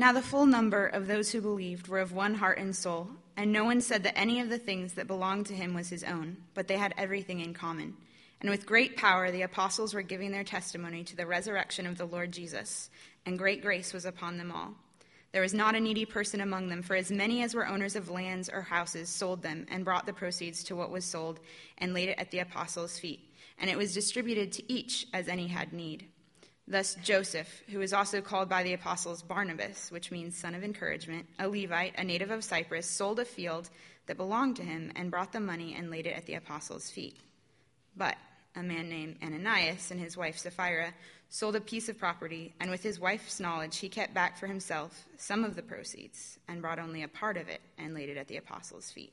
Now 0.00 0.12
the 0.12 0.22
full 0.22 0.46
number 0.46 0.86
of 0.86 1.06
those 1.06 1.30
who 1.30 1.42
believed 1.42 1.86
were 1.86 1.98
of 1.98 2.14
one 2.14 2.36
heart 2.36 2.56
and 2.56 2.74
soul, 2.74 3.10
and 3.36 3.52
no 3.52 3.64
one 3.64 3.82
said 3.82 4.02
that 4.04 4.18
any 4.18 4.40
of 4.40 4.48
the 4.48 4.56
things 4.56 4.94
that 4.94 5.06
belonged 5.06 5.44
to 5.48 5.54
him 5.54 5.74
was 5.74 5.90
his 5.90 6.04
own, 6.04 6.38
but 6.54 6.68
they 6.68 6.78
had 6.78 6.94
everything 6.96 7.40
in 7.40 7.52
common. 7.52 7.94
And 8.40 8.48
with 8.48 8.64
great 8.64 8.96
power 8.96 9.30
the 9.30 9.42
apostles 9.42 9.92
were 9.92 10.00
giving 10.00 10.32
their 10.32 10.42
testimony 10.42 11.04
to 11.04 11.14
the 11.14 11.26
resurrection 11.26 11.86
of 11.86 11.98
the 11.98 12.06
Lord 12.06 12.32
Jesus, 12.32 12.88
and 13.26 13.38
great 13.38 13.60
grace 13.60 13.92
was 13.92 14.06
upon 14.06 14.38
them 14.38 14.50
all. 14.50 14.72
There 15.32 15.42
was 15.42 15.52
not 15.52 15.74
a 15.74 15.80
needy 15.80 16.06
person 16.06 16.40
among 16.40 16.70
them, 16.70 16.80
for 16.80 16.96
as 16.96 17.12
many 17.12 17.42
as 17.42 17.54
were 17.54 17.68
owners 17.68 17.94
of 17.94 18.08
lands 18.08 18.48
or 18.48 18.62
houses 18.62 19.10
sold 19.10 19.42
them 19.42 19.66
and 19.70 19.84
brought 19.84 20.06
the 20.06 20.14
proceeds 20.14 20.64
to 20.64 20.76
what 20.76 20.90
was 20.90 21.04
sold 21.04 21.40
and 21.76 21.92
laid 21.92 22.08
it 22.08 22.18
at 22.18 22.30
the 22.30 22.38
apostles' 22.38 22.98
feet, 22.98 23.20
and 23.58 23.68
it 23.68 23.76
was 23.76 23.92
distributed 23.92 24.50
to 24.52 24.72
each 24.72 25.08
as 25.12 25.28
any 25.28 25.48
had 25.48 25.74
need. 25.74 26.08
Thus, 26.70 26.94
Joseph, 27.02 27.64
who 27.70 27.80
is 27.80 27.92
also 27.92 28.20
called 28.20 28.48
by 28.48 28.62
the 28.62 28.74
apostles 28.74 29.22
Barnabas, 29.22 29.90
which 29.90 30.12
means 30.12 30.36
son 30.36 30.54
of 30.54 30.62
encouragement, 30.62 31.26
a 31.36 31.48
Levite, 31.48 31.96
a 31.98 32.04
native 32.04 32.30
of 32.30 32.44
Cyprus, 32.44 32.86
sold 32.86 33.18
a 33.18 33.24
field 33.24 33.68
that 34.06 34.16
belonged 34.16 34.54
to 34.56 34.62
him 34.62 34.92
and 34.94 35.10
brought 35.10 35.32
the 35.32 35.40
money 35.40 35.74
and 35.74 35.90
laid 35.90 36.06
it 36.06 36.16
at 36.16 36.26
the 36.26 36.34
apostles' 36.34 36.88
feet. 36.88 37.16
But 37.96 38.16
a 38.54 38.62
man 38.62 38.88
named 38.88 39.16
Ananias 39.20 39.90
and 39.90 39.98
his 39.98 40.16
wife 40.16 40.38
Sapphira 40.38 40.94
sold 41.28 41.56
a 41.56 41.60
piece 41.60 41.88
of 41.88 41.98
property, 41.98 42.54
and 42.60 42.70
with 42.70 42.84
his 42.84 43.00
wife's 43.00 43.40
knowledge, 43.40 43.78
he 43.78 43.88
kept 43.88 44.14
back 44.14 44.38
for 44.38 44.46
himself 44.46 45.06
some 45.16 45.42
of 45.42 45.56
the 45.56 45.62
proceeds 45.62 46.38
and 46.46 46.62
brought 46.62 46.78
only 46.78 47.02
a 47.02 47.08
part 47.08 47.36
of 47.36 47.48
it 47.48 47.62
and 47.78 47.94
laid 47.94 48.08
it 48.08 48.16
at 48.16 48.28
the 48.28 48.36
apostles' 48.36 48.92
feet. 48.92 49.12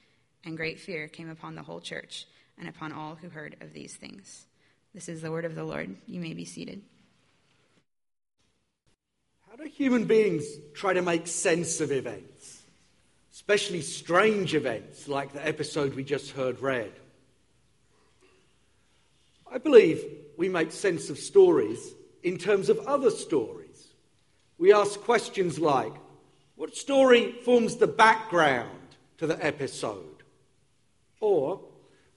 and 0.43 0.57
great 0.57 0.79
fear 0.79 1.07
came 1.07 1.29
upon 1.29 1.55
the 1.55 1.63
whole 1.63 1.81
church 1.81 2.27
and 2.57 2.67
upon 2.67 2.91
all 2.91 3.15
who 3.15 3.29
heard 3.29 3.55
of 3.61 3.73
these 3.73 3.95
things. 3.95 4.45
This 4.93 5.07
is 5.07 5.21
the 5.21 5.31
word 5.31 5.45
of 5.45 5.55
the 5.55 5.63
Lord. 5.63 5.95
You 6.07 6.19
may 6.19 6.33
be 6.33 6.45
seated. 6.45 6.81
How 9.49 9.55
do 9.55 9.63
human 9.63 10.05
beings 10.05 10.45
try 10.73 10.93
to 10.93 11.01
make 11.01 11.27
sense 11.27 11.81
of 11.81 11.91
events, 11.91 12.61
especially 13.33 13.81
strange 13.81 14.55
events 14.55 15.07
like 15.07 15.33
the 15.33 15.45
episode 15.45 15.93
we 15.93 16.03
just 16.03 16.31
heard 16.31 16.61
read? 16.61 16.91
I 19.51 19.57
believe 19.57 20.03
we 20.37 20.47
make 20.47 20.71
sense 20.71 21.09
of 21.09 21.19
stories 21.19 21.93
in 22.23 22.37
terms 22.37 22.69
of 22.69 22.79
other 22.79 23.09
stories. 23.09 23.87
We 24.57 24.73
ask 24.73 24.99
questions 25.01 25.59
like 25.59 25.93
what 26.55 26.75
story 26.75 27.33
forms 27.43 27.75
the 27.77 27.87
background 27.87 28.69
to 29.17 29.27
the 29.27 29.43
episode? 29.45 30.20
Or, 31.21 31.61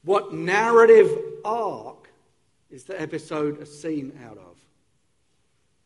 what 0.02 0.34
narrative 0.34 1.16
arc 1.44 2.08
is 2.70 2.84
the 2.84 3.00
episode 3.00 3.60
a 3.60 3.66
scene 3.66 4.18
out 4.26 4.38
of? 4.38 4.56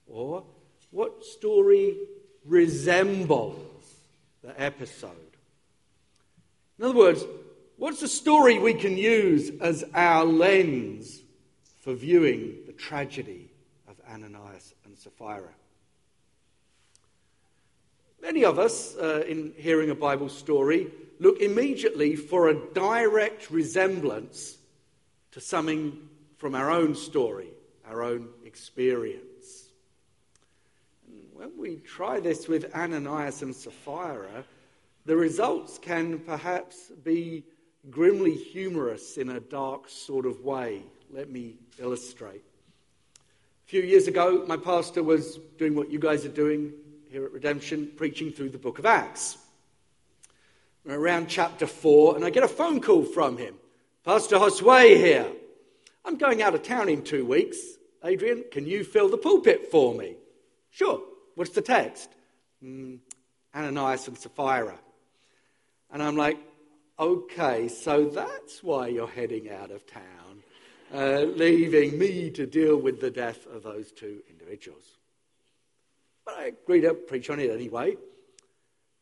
Or, 0.06 0.44
what 0.90 1.24
story 1.24 1.96
resembles 2.44 3.58
the 4.42 4.58
episode? 4.60 5.10
In 6.78 6.84
other 6.84 6.94
words, 6.94 7.24
what's 7.76 8.00
the 8.00 8.08
story 8.08 8.58
we 8.58 8.72
can 8.72 8.96
use 8.96 9.50
as 9.60 9.84
our 9.94 10.24
lens 10.24 11.20
for 11.80 11.92
viewing 11.94 12.58
the 12.66 12.72
tragedy 12.72 13.50
of 13.88 13.96
Ananias 14.08 14.74
and 14.84 14.96
Sapphira? 14.96 15.52
Many 18.22 18.44
of 18.44 18.58
us, 18.58 18.96
uh, 18.96 19.24
in 19.26 19.54
hearing 19.56 19.90
a 19.90 19.94
Bible 19.94 20.28
story, 20.28 20.90
look 21.18 21.40
immediately 21.40 22.16
for 22.16 22.48
a 22.48 22.54
direct 22.54 23.50
resemblance 23.50 24.58
to 25.32 25.40
something 25.40 26.08
from 26.36 26.54
our 26.54 26.70
own 26.70 26.94
story, 26.94 27.48
our 27.86 28.02
own 28.02 28.28
experience. 28.44 29.70
And 31.06 31.24
when 31.32 31.58
we 31.58 31.76
try 31.76 32.20
this 32.20 32.46
with 32.46 32.74
Ananias 32.74 33.42
and 33.42 33.54
Sapphira, 33.54 34.44
the 35.04 35.16
results 35.16 35.78
can 35.78 36.18
perhaps 36.20 36.92
be 37.02 37.44
grimly 37.90 38.34
humorous 38.34 39.16
in 39.16 39.30
a 39.30 39.40
dark 39.40 39.88
sort 39.88 40.26
of 40.26 40.44
way. 40.44 40.82
Let 41.10 41.30
me 41.30 41.56
illustrate. 41.78 42.42
A 43.66 43.70
few 43.70 43.82
years 43.82 44.06
ago, 44.06 44.44
my 44.46 44.56
pastor 44.56 45.02
was 45.02 45.38
doing 45.58 45.74
what 45.74 45.90
you 45.90 45.98
guys 45.98 46.24
are 46.24 46.30
doing 46.30 46.72
here 47.10 47.24
at 47.24 47.32
Redemption, 47.32 47.90
preaching 47.96 48.30
through 48.30 48.50
the 48.50 48.58
book 48.58 48.78
of 48.78 48.86
Acts 48.86 49.38
around 50.87 51.28
chapter 51.28 51.66
4, 51.66 52.16
and 52.16 52.25
I 52.25 52.31
get 52.31 52.43
a 52.43 52.49
phone 52.49 52.81
call 52.81 53.05
from 53.05 53.37
him. 53.39 53.55
Pastor 54.05 54.37
Josue 54.37 54.97
here. 54.97 55.27
I'm 56.05 56.16
going 56.16 56.43
out 56.43 56.55
of 56.55 56.62
town 56.62 56.89
in 56.89 57.03
two 57.03 57.27
weeks. 57.27 57.59
Adrian, 58.05 58.44
can 58.50 58.66
you 58.66 58.84
fill 58.84 59.09
the 59.09 59.19
pulpit 59.19 59.71
for 59.71 59.94
me? 59.94 60.16
Sure. 60.71 61.03
What's 61.34 61.50
the 61.50 61.62
text? 61.62 62.09
Mm, 62.65 62.99
Ananias 63.55 64.09
and 64.09 64.16
Sapphira. 64.16 64.78
And 65.91 66.03
I'm 66.03 66.16
like, 66.16 66.39
okay, 66.99 67.69
so 67.69 68.06
that's 68.06 68.62
why 68.62 68.89
you're 68.89 69.06
heading 69.06 69.50
out 69.50 69.71
of 69.71 69.87
town, 69.87 70.43
uh, 70.95 71.22
leaving 71.22 71.99
me 71.99 72.31
to 72.31 72.47
deal 72.47 72.77
with 72.77 73.00
the 73.00 73.10
death 73.10 73.47
of 73.47 73.62
those 73.62 73.93
two 73.93 74.21
individuals. 74.28 74.84
But 76.25 76.34
I 76.39 76.45
agreed 76.47 76.83
to 76.83 76.95
preach 76.95 77.31
on 77.31 77.41
it 77.41 77.50
anyway. 77.50 77.97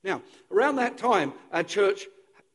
Now, 0.06 0.22
around 0.52 0.76
that 0.76 0.98
time, 0.98 1.32
our 1.52 1.64
church 1.64 2.06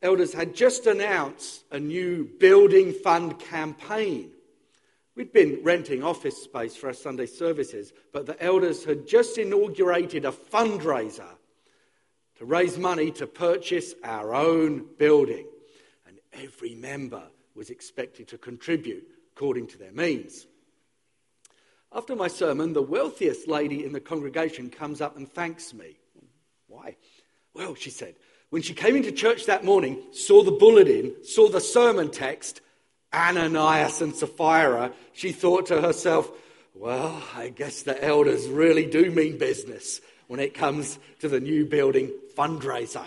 elders 0.02 0.34
had 0.34 0.56
just 0.56 0.88
announced 0.88 1.66
a 1.70 1.78
new 1.78 2.24
building 2.40 2.94
fund 2.94 3.40
campaign. 3.40 4.32
We'd 5.18 5.34
been 5.34 5.60
renting 5.62 6.02
office 6.02 6.42
space 6.42 6.78
for 6.78 6.88
our 6.88 6.94
Sunday 6.94 7.26
services, 7.26 7.92
but 8.14 8.26
the 8.26 8.42
elders 8.42 8.86
had 8.86 9.06
just 9.06 9.38
inaugurated 9.38 10.24
a 10.24 10.32
fundraiser 10.32 11.28
to 12.38 12.46
raise 12.46 12.78
money 12.78 13.12
to 13.12 13.28
purchase 13.28 13.96
our 14.02 14.34
own 14.34 14.86
building. 14.98 15.46
And 16.08 16.20
every 16.32 16.74
member 16.74 17.24
was 17.54 17.70
expected 17.70 18.30
to 18.30 18.38
contribute 18.38 19.06
according 19.36 19.68
to 19.68 19.78
their 19.78 19.92
means. 19.92 20.48
After 21.92 22.16
my 22.16 22.30
sermon, 22.30 22.72
the 22.72 22.82
wealthiest 22.82 23.50
lady 23.50 23.84
in 23.84 23.92
the 23.92 24.00
congregation 24.00 24.70
comes 24.70 25.02
up 25.02 25.18
and 25.18 25.30
thanks 25.30 25.74
me. 25.74 25.98
Why? 26.68 26.96
Well, 27.54 27.76
she 27.76 27.90
said, 27.90 28.16
when 28.50 28.62
she 28.62 28.74
came 28.74 28.96
into 28.96 29.12
church 29.12 29.46
that 29.46 29.64
morning, 29.64 30.02
saw 30.12 30.44
the 30.44 30.52
bulletin, 30.52 31.16
saw 31.24 31.50
the 31.50 31.62
sermon 31.62 32.12
text, 32.12 32.62
Ananias 33.14 34.02
and 34.02 34.16
Sapphira, 34.16 34.94
she 35.14 35.32
thought 35.32 35.68
to 35.68 35.82
herself, 35.82 36.32
well, 36.74 37.22
I 37.36 37.50
guess 37.50 37.84
the 37.84 38.02
elders 38.04 38.48
really 38.48 38.86
do 38.86 39.12
mean 39.12 39.38
business 39.38 40.02
when 40.28 40.40
it 40.40 40.54
comes 40.54 40.98
to 41.20 41.28
the 41.28 41.40
new 41.40 41.66
building 41.66 42.12
fundraiser. 42.38 43.06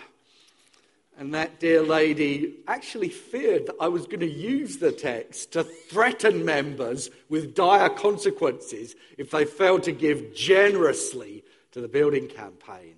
And 1.17 1.33
that 1.33 1.61
dear 1.61 1.83
lady 1.83 2.57
actually 2.67 3.09
feared 3.09 3.67
that 3.67 3.77
I 3.81 3.89
was 3.89 4.07
going 4.07 4.21
to 4.21 4.31
use 4.31 4.79
the 4.79 4.93
text 4.93 5.53
to 5.53 5.63
threaten 5.63 6.45
members 6.45 7.09
with 7.29 7.55
dire 7.55 7.89
consequences 7.89 8.97
if 9.17 9.31
they 9.31 9.45
failed 9.45 9.85
to 9.85 9.93
give 9.93 10.35
generously 10.35 11.45
to 11.73 11.81
the 11.81 11.89
building 11.89 12.29
campaign. 12.29 12.94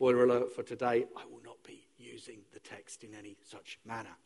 Spoiler 0.00 0.24
alert 0.24 0.56
for 0.56 0.62
today, 0.62 1.04
I 1.14 1.26
will 1.30 1.42
not 1.44 1.62
be 1.62 1.86
using 1.98 2.38
the 2.54 2.58
text 2.58 3.04
in 3.04 3.10
any 3.14 3.36
such 3.44 3.78
manner. 3.84 4.16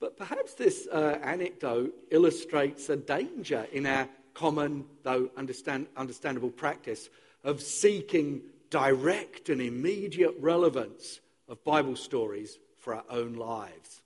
But 0.00 0.16
perhaps 0.16 0.54
this 0.54 0.88
uh, 0.90 1.18
anecdote 1.22 1.92
illustrates 2.10 2.88
a 2.88 2.96
danger 2.96 3.66
in 3.72 3.84
our 3.84 4.08
common, 4.32 4.86
though 5.02 5.28
understand, 5.36 5.88
understandable 5.98 6.48
practice 6.48 7.10
of 7.44 7.60
seeking 7.60 8.40
direct 8.70 9.50
and 9.50 9.60
immediate 9.60 10.34
relevance 10.40 11.20
of 11.46 11.62
Bible 11.62 11.94
stories 11.94 12.58
for 12.78 12.94
our 12.94 13.04
own 13.10 13.34
lives. 13.34 14.00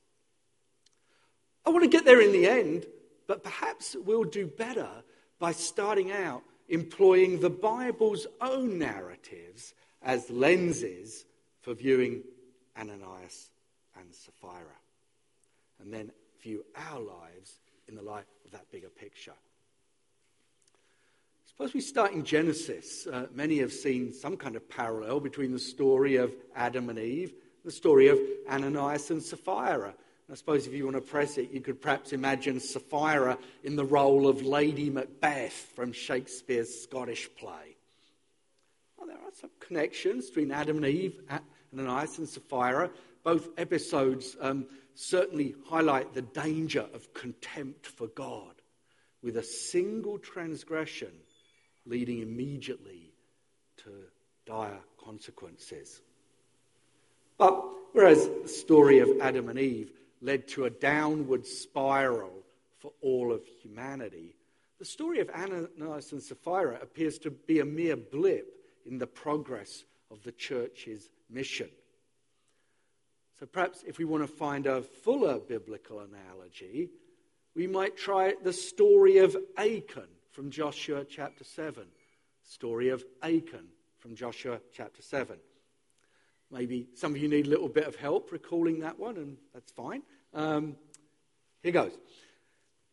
I 1.64 1.70
want 1.70 1.84
to 1.84 1.88
get 1.88 2.04
there 2.04 2.20
in 2.20 2.32
the 2.32 2.48
end, 2.48 2.84
but 3.28 3.44
perhaps 3.44 3.94
we'll 4.04 4.24
do 4.24 4.48
better 4.48 4.90
by 5.38 5.52
starting 5.52 6.10
out 6.10 6.42
employing 6.68 7.38
the 7.38 7.50
Bible's 7.50 8.26
own 8.40 8.76
narratives 8.76 9.72
as 10.02 10.30
lenses 10.30 11.24
for 11.60 11.74
viewing 11.74 12.22
Ananias 12.78 13.50
and 13.98 14.14
Sapphira, 14.14 14.76
and 15.80 15.92
then 15.92 16.10
view 16.42 16.64
our 16.76 17.00
lives 17.00 17.58
in 17.88 17.94
the 17.94 18.02
light 18.02 18.24
of 18.44 18.52
that 18.52 18.70
bigger 18.70 18.88
picture. 18.88 19.34
Suppose 21.44 21.74
we 21.74 21.80
start 21.82 22.12
in 22.12 22.24
Genesis. 22.24 23.06
Uh, 23.06 23.26
many 23.34 23.58
have 23.58 23.72
seen 23.72 24.12
some 24.14 24.36
kind 24.36 24.56
of 24.56 24.66
parallel 24.68 25.20
between 25.20 25.52
the 25.52 25.58
story 25.58 26.16
of 26.16 26.32
Adam 26.56 26.88
and 26.88 26.98
Eve, 26.98 27.34
the 27.64 27.70
story 27.70 28.08
of 28.08 28.18
Ananias 28.48 29.10
and 29.10 29.22
Sapphira. 29.22 29.92
I 30.30 30.34
suppose 30.34 30.66
if 30.66 30.72
you 30.72 30.84
want 30.84 30.96
to 30.96 31.02
press 31.02 31.36
it, 31.36 31.50
you 31.50 31.60
could 31.60 31.82
perhaps 31.82 32.12
imagine 32.12 32.60
Sapphira 32.60 33.36
in 33.64 33.76
the 33.76 33.84
role 33.84 34.28
of 34.28 34.42
Lady 34.42 34.88
Macbeth 34.88 35.72
from 35.74 35.92
Shakespeare's 35.92 36.72
Scottish 36.72 37.28
play. 37.36 37.76
There 39.10 39.18
are 39.18 39.32
some 39.34 39.50
connections 39.58 40.28
between 40.28 40.52
Adam 40.52 40.76
and 40.76 40.86
Eve, 40.86 41.20
Ananias 41.74 42.18
and 42.18 42.28
Sapphira. 42.28 42.90
Both 43.24 43.48
episodes 43.58 44.36
um, 44.40 44.66
certainly 44.94 45.56
highlight 45.66 46.14
the 46.14 46.22
danger 46.22 46.86
of 46.94 47.12
contempt 47.12 47.88
for 47.88 48.06
God, 48.06 48.54
with 49.20 49.36
a 49.36 49.42
single 49.42 50.16
transgression 50.20 51.10
leading 51.84 52.20
immediately 52.20 53.12
to 53.78 53.90
dire 54.46 54.78
consequences. 55.04 56.02
But 57.36 57.64
whereas 57.92 58.28
the 58.42 58.48
story 58.48 59.00
of 59.00 59.08
Adam 59.20 59.48
and 59.48 59.58
Eve 59.58 59.90
led 60.22 60.46
to 60.48 60.66
a 60.66 60.70
downward 60.70 61.44
spiral 61.44 62.44
for 62.78 62.92
all 63.02 63.32
of 63.32 63.42
humanity. 63.60 64.36
The 64.78 64.84
story 64.84 65.18
of 65.18 65.30
Ananias 65.30 66.12
and 66.12 66.22
Sapphira 66.22 66.78
appears 66.80 67.18
to 67.18 67.32
be 67.32 67.58
a 67.58 67.64
mere 67.64 67.96
blip 67.96 68.59
in 68.86 68.98
the 68.98 69.06
progress 69.06 69.84
of 70.10 70.22
the 70.22 70.32
church's 70.32 71.08
mission. 71.28 71.68
So 73.38 73.46
perhaps 73.46 73.82
if 73.86 73.98
we 73.98 74.04
want 74.04 74.22
to 74.22 74.28
find 74.28 74.66
a 74.66 74.82
fuller 74.82 75.38
biblical 75.38 76.00
analogy, 76.00 76.90
we 77.54 77.66
might 77.66 77.96
try 77.96 78.34
the 78.42 78.52
story 78.52 79.18
of 79.18 79.36
Achan 79.56 80.08
from 80.30 80.50
Joshua 80.50 81.04
chapter 81.04 81.44
7. 81.44 81.84
Story 82.44 82.90
of 82.90 83.04
Achan 83.22 83.66
from 83.98 84.14
Joshua 84.14 84.60
chapter 84.72 85.02
7. 85.02 85.36
Maybe 86.50 86.88
some 86.94 87.12
of 87.12 87.18
you 87.18 87.28
need 87.28 87.46
a 87.46 87.50
little 87.50 87.68
bit 87.68 87.86
of 87.86 87.96
help 87.96 88.32
recalling 88.32 88.80
that 88.80 88.98
one, 88.98 89.16
and 89.16 89.36
that's 89.54 89.70
fine. 89.70 90.02
Um, 90.34 90.76
here 91.62 91.72
goes. 91.72 91.92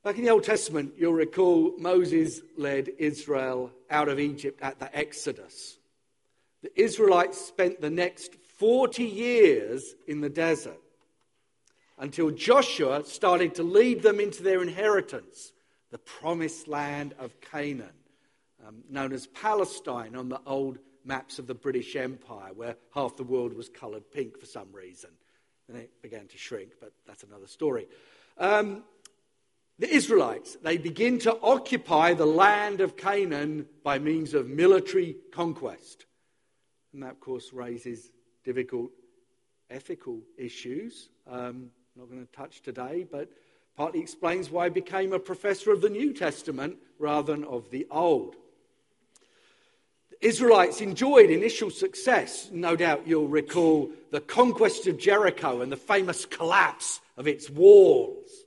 Back 0.07 0.19
in 0.19 0.23
the 0.23 0.31
Old 0.31 0.45
Testament, 0.45 0.93
you'll 0.97 1.11
recall 1.11 1.73
Moses 1.77 2.39
led 2.55 2.87
Israel 2.97 3.71
out 3.89 4.07
of 4.07 4.21
Egypt 4.21 4.57
at 4.61 4.79
the 4.79 4.97
Exodus. 4.97 5.79
The 6.63 6.71
Israelites 6.81 7.37
spent 7.37 7.81
the 7.81 7.89
next 7.89 8.33
40 8.57 9.03
years 9.03 9.95
in 10.07 10.21
the 10.21 10.29
desert 10.29 10.79
until 11.97 12.31
Joshua 12.31 13.03
started 13.03 13.55
to 13.55 13.63
lead 13.63 14.01
them 14.01 14.21
into 14.21 14.43
their 14.43 14.61
inheritance, 14.61 15.51
the 15.91 15.97
promised 15.97 16.69
land 16.69 17.13
of 17.19 17.41
Canaan, 17.41 17.91
um, 18.65 18.85
known 18.89 19.11
as 19.11 19.27
Palestine 19.27 20.15
on 20.15 20.29
the 20.29 20.39
old 20.45 20.77
maps 21.03 21.37
of 21.37 21.47
the 21.47 21.53
British 21.53 21.97
Empire, 21.97 22.53
where 22.55 22.77
half 22.93 23.17
the 23.17 23.23
world 23.23 23.51
was 23.51 23.67
coloured 23.67 24.09
pink 24.09 24.39
for 24.39 24.45
some 24.45 24.71
reason. 24.71 25.09
Then 25.67 25.81
it 25.81 26.01
began 26.01 26.27
to 26.27 26.37
shrink, 26.37 26.75
but 26.79 26.93
that's 27.05 27.23
another 27.23 27.47
story. 27.47 27.87
Um, 28.37 28.83
the 29.79 29.89
Israelites, 29.93 30.57
they 30.63 30.77
begin 30.77 31.19
to 31.19 31.37
occupy 31.41 32.13
the 32.13 32.25
land 32.25 32.81
of 32.81 32.97
Canaan 32.97 33.67
by 33.83 33.99
means 33.99 34.33
of 34.33 34.47
military 34.47 35.17
conquest. 35.31 36.05
And 36.93 37.03
that, 37.03 37.11
of 37.11 37.19
course, 37.19 37.53
raises 37.53 38.11
difficult 38.43 38.91
ethical 39.69 40.21
issues. 40.37 41.09
Um, 41.29 41.69
not 41.95 42.09
going 42.09 42.25
to 42.25 42.31
touch 42.31 42.61
today, 42.61 43.05
but 43.09 43.29
partly 43.75 43.99
explains 43.99 44.49
why 44.49 44.65
I 44.65 44.69
became 44.69 45.13
a 45.13 45.19
professor 45.19 45.71
of 45.71 45.81
the 45.81 45.89
New 45.89 46.13
Testament 46.13 46.77
rather 46.97 47.33
than 47.33 47.43
of 47.43 47.69
the 47.69 47.85
Old. 47.91 48.35
The 50.09 50.25
Israelites 50.25 50.81
enjoyed 50.81 51.29
initial 51.29 51.69
success. 51.69 52.49
No 52.51 52.75
doubt 52.75 53.05
you'll 53.05 53.27
recall 53.27 53.91
the 54.09 54.21
conquest 54.21 54.87
of 54.87 54.97
Jericho 54.97 55.61
and 55.61 55.71
the 55.71 55.77
famous 55.77 56.25
collapse 56.25 56.99
of 57.15 57.27
its 57.27 57.47
walls. 57.47 58.45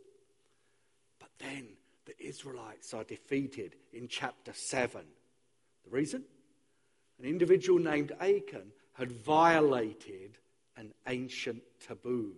Then 1.41 1.69
the 2.07 2.15
Israelites 2.19 2.95
are 2.95 3.05
defeated 3.05 3.75
in 3.93 4.09
chapter 4.09 4.53
7. 4.53 5.03
The 5.85 5.91
reason? 5.91 6.25
An 7.19 7.25
individual 7.25 7.79
named 7.79 8.13
Achan 8.21 8.73
had 8.95 9.13
violated 9.13 10.39
an 10.77 10.93
ancient 11.07 11.63
taboo. 11.87 12.33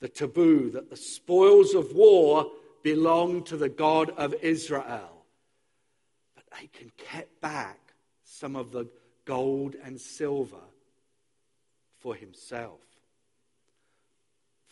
The 0.00 0.08
taboo 0.08 0.70
that 0.70 0.90
the 0.90 0.96
spoils 0.96 1.74
of 1.74 1.92
war 1.94 2.50
belonged 2.82 3.46
to 3.46 3.56
the 3.56 3.68
God 3.68 4.10
of 4.10 4.34
Israel. 4.34 5.24
But 6.34 6.44
Achan 6.52 6.92
kept 6.96 7.40
back 7.40 7.80
some 8.24 8.56
of 8.56 8.72
the 8.72 8.86
gold 9.24 9.76
and 9.82 10.00
silver 10.00 10.64
for 11.98 12.14
himself. 12.14 12.80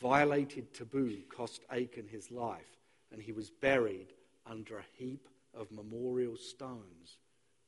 Violated 0.01 0.73
taboo 0.75 1.23
cost 1.35 1.63
Achan 1.71 2.09
his 2.09 2.31
life, 2.31 2.79
and 3.13 3.21
he 3.21 3.33
was 3.33 3.51
buried 3.51 4.13
under 4.47 4.79
a 4.79 4.85
heap 4.97 5.29
of 5.55 5.71
memorial 5.71 6.37
stones 6.37 7.19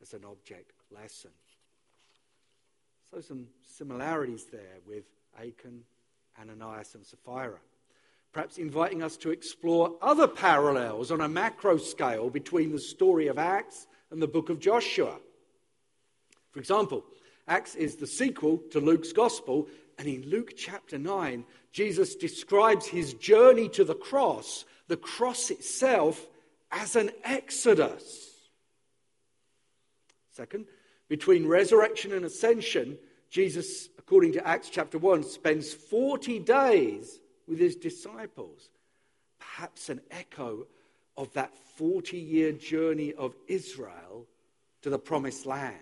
as 0.02 0.12
an 0.12 0.24
object 0.24 0.72
lesson. 0.90 1.30
So, 3.10 3.20
some 3.20 3.46
similarities 3.62 4.46
there 4.50 4.78
with 4.86 5.04
Achan, 5.38 5.82
Ananias, 6.40 6.94
and 6.94 7.06
Sapphira. 7.06 7.58
Perhaps 8.32 8.58
inviting 8.58 9.02
us 9.02 9.16
to 9.18 9.30
explore 9.30 9.96
other 10.02 10.28
parallels 10.28 11.10
on 11.10 11.20
a 11.20 11.28
macro 11.28 11.78
scale 11.78 12.28
between 12.28 12.72
the 12.72 12.80
story 12.80 13.28
of 13.28 13.38
Acts 13.38 13.86
and 14.10 14.20
the 14.20 14.28
book 14.28 14.50
of 14.50 14.60
Joshua. 14.60 15.18
For 16.50 16.60
example, 16.60 17.04
Acts 17.48 17.74
is 17.74 17.96
the 17.96 18.06
sequel 18.06 18.61
to 18.72 18.80
Luke's 18.80 19.12
Gospel, 19.12 19.68
and 19.99 20.08
in 20.08 20.28
Luke 20.28 20.52
chapter 20.56 20.99
9, 20.99 21.44
Jesus 21.72 22.14
describes 22.14 22.87
his 22.87 23.14
journey 23.14 23.68
to 23.70 23.84
the 23.84 23.94
cross, 23.94 24.64
the 24.88 24.97
cross 24.97 25.50
itself, 25.50 26.25
as 26.71 26.97
an 26.97 27.11
exodus. 27.25 28.31
Second, 30.33 30.66
between 31.09 31.47
resurrection 31.47 32.12
and 32.12 32.25
ascension, 32.25 32.99
Jesus, 33.31 33.88
according 33.99 34.33
to 34.33 34.47
Acts 34.47 34.69
chapter 34.69 34.99
1, 34.99 35.23
spends 35.25 35.73
40 35.73 36.40
days 36.40 37.19
with 37.47 37.59
his 37.59 37.76
disciples. 37.76 38.69
Perhaps 39.38 39.88
an 39.88 40.00
echo 40.11 40.66
of 41.16 41.33
that 41.35 41.55
40 41.76 42.19
year 42.19 42.52
journey 42.52 43.12
of 43.14 43.35
Israel 43.47 44.26
to 44.83 44.90
the 44.90 44.99
promised 44.99 45.47
land. 45.47 45.76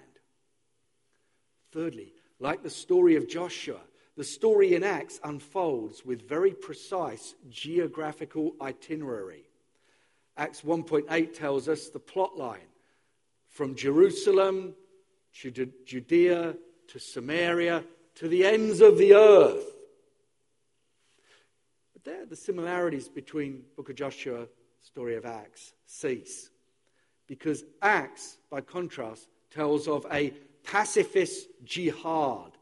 Thirdly, 1.72 2.12
like 2.38 2.62
the 2.62 2.70
story 2.70 3.16
of 3.16 3.28
Joshua, 3.28 3.80
the 4.16 4.24
story 4.24 4.74
in 4.74 4.84
Acts 4.84 5.18
unfolds 5.24 6.04
with 6.04 6.28
very 6.28 6.52
precise 6.52 7.34
geographical 7.50 8.54
itinerary. 8.60 9.44
Acts 10.36 10.62
1.8 10.62 11.34
tells 11.34 11.68
us 11.68 11.88
the 11.88 11.98
plot 11.98 12.36
line 12.36 12.60
from 13.48 13.74
Jerusalem 13.74 14.74
to 15.40 15.50
Judea 15.84 16.56
to 16.88 16.98
Samaria 16.98 17.84
to 18.16 18.28
the 18.28 18.44
ends 18.44 18.80
of 18.80 18.98
the 18.98 19.14
earth. 19.14 19.74
But 21.92 22.04
there, 22.04 22.26
the 22.26 22.36
similarities 22.36 23.08
between 23.08 23.62
Book 23.76 23.88
of 23.88 23.96
Joshua, 23.96 24.46
story 24.80 25.16
of 25.16 25.24
Acts, 25.24 25.72
cease. 25.86 26.50
Because 27.26 27.64
Acts, 27.82 28.36
by 28.50 28.60
contrast, 28.60 29.28
tells 29.50 29.88
of 29.88 30.06
a 30.12 30.32
pacifist 30.62 31.48
jihad, 31.64 32.52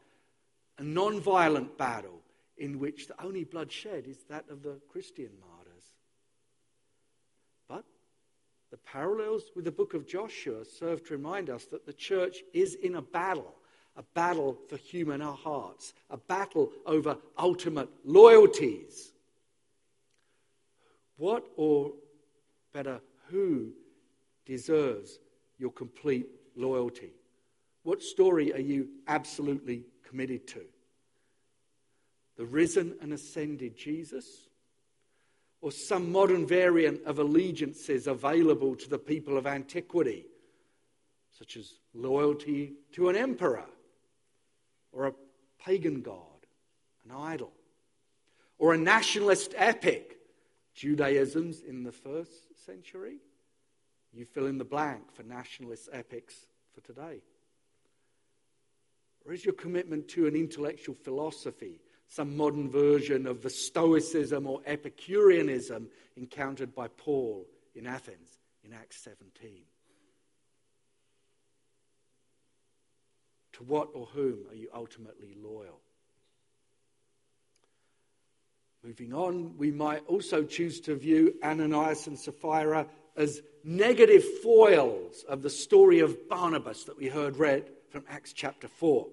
a 0.83 0.85
non 0.85 1.17
violent 1.21 1.77
battle 1.77 2.19
in 2.57 2.77
which 2.77 3.07
the 3.07 3.23
only 3.23 3.45
bloodshed 3.45 4.05
is 4.05 4.17
that 4.29 4.43
of 4.49 4.61
the 4.61 4.81
Christian 4.89 5.29
martyrs. 5.39 5.85
But 7.69 7.85
the 8.69 8.75
parallels 8.77 9.43
with 9.55 9.63
the 9.63 9.71
book 9.71 9.93
of 9.93 10.05
Joshua 10.05 10.65
serve 10.65 11.05
to 11.05 11.13
remind 11.13 11.49
us 11.49 11.63
that 11.65 11.85
the 11.85 11.93
church 11.93 12.39
is 12.53 12.75
in 12.75 12.95
a 12.95 13.01
battle, 13.01 13.55
a 13.95 14.03
battle 14.13 14.57
for 14.67 14.75
human 14.75 15.21
hearts, 15.21 15.93
a 16.09 16.17
battle 16.17 16.69
over 16.85 17.15
ultimate 17.39 17.89
loyalties. 18.03 19.13
What, 21.15 21.45
or 21.55 21.93
better, 22.73 22.99
who 23.29 23.71
deserves 24.45 25.19
your 25.57 25.71
complete 25.71 26.27
loyalty? 26.57 27.13
What 27.83 28.03
story 28.03 28.51
are 28.51 28.59
you 28.59 28.89
absolutely 29.07 29.85
committed 30.03 30.45
to? 30.47 30.65
The 32.37 32.45
risen 32.45 32.95
and 33.01 33.13
ascended 33.13 33.77
Jesus? 33.77 34.47
Or 35.61 35.71
some 35.71 36.11
modern 36.11 36.45
variant 36.45 37.03
of 37.05 37.19
allegiances 37.19 38.07
available 38.07 38.75
to 38.75 38.89
the 38.89 38.97
people 38.97 39.37
of 39.37 39.47
antiquity, 39.47 40.25
such 41.31 41.55
as 41.57 41.79
loyalty 41.93 42.73
to 42.93 43.09
an 43.09 43.15
emperor 43.15 43.65
or 44.91 45.07
a 45.07 45.13
pagan 45.63 46.01
god, 46.01 46.47
an 47.05 47.15
idol, 47.15 47.53
or 48.57 48.73
a 48.73 48.77
nationalist 48.77 49.53
epic, 49.55 50.17
Judaism's 50.75 51.61
in 51.61 51.83
the 51.83 51.91
first 51.91 52.65
century? 52.65 53.17
You 54.13 54.25
fill 54.25 54.47
in 54.47 54.57
the 54.57 54.65
blank 54.65 55.13
for 55.13 55.23
nationalist 55.23 55.89
epics 55.91 56.35
for 56.73 56.81
today. 56.81 57.21
Or 59.25 59.33
is 59.33 59.45
your 59.45 59.53
commitment 59.53 60.07
to 60.09 60.27
an 60.27 60.35
intellectual 60.35 60.95
philosophy, 60.95 61.79
some 62.13 62.37
modern 62.37 62.69
version 62.69 63.25
of 63.25 63.41
the 63.41 63.49
Stoicism 63.49 64.45
or 64.45 64.61
Epicureanism 64.67 65.87
encountered 66.15 66.75
by 66.75 66.87
Paul 66.87 67.47
in 67.73 67.87
Athens 67.87 68.29
in 68.63 68.71
Acts 68.71 68.97
17? 68.97 69.63
To 73.53 73.63
what 73.63 73.89
or 73.95 74.05
whom 74.05 74.45
are 74.51 74.55
you 74.55 74.69
ultimately 74.75 75.35
loyal? 75.43 75.79
Moving 78.83 79.13
on, 79.13 79.57
we 79.57 79.71
might 79.71 80.03
also 80.05 80.43
choose 80.43 80.81
to 80.81 80.95
view 80.95 81.33
Ananias 81.43 82.05
and 82.05 82.19
Sapphira 82.19 82.85
as 83.17 83.41
negative 83.63 84.23
foils 84.43 85.23
of 85.27 85.41
the 85.41 85.49
story 85.49 85.99
of 86.01 86.29
Barnabas 86.29 86.83
that 86.83 86.97
we 86.97 87.07
heard 87.07 87.37
read 87.37 87.71
from 87.89 88.03
Acts 88.07 88.33
chapter 88.33 88.67
4. 88.67 89.07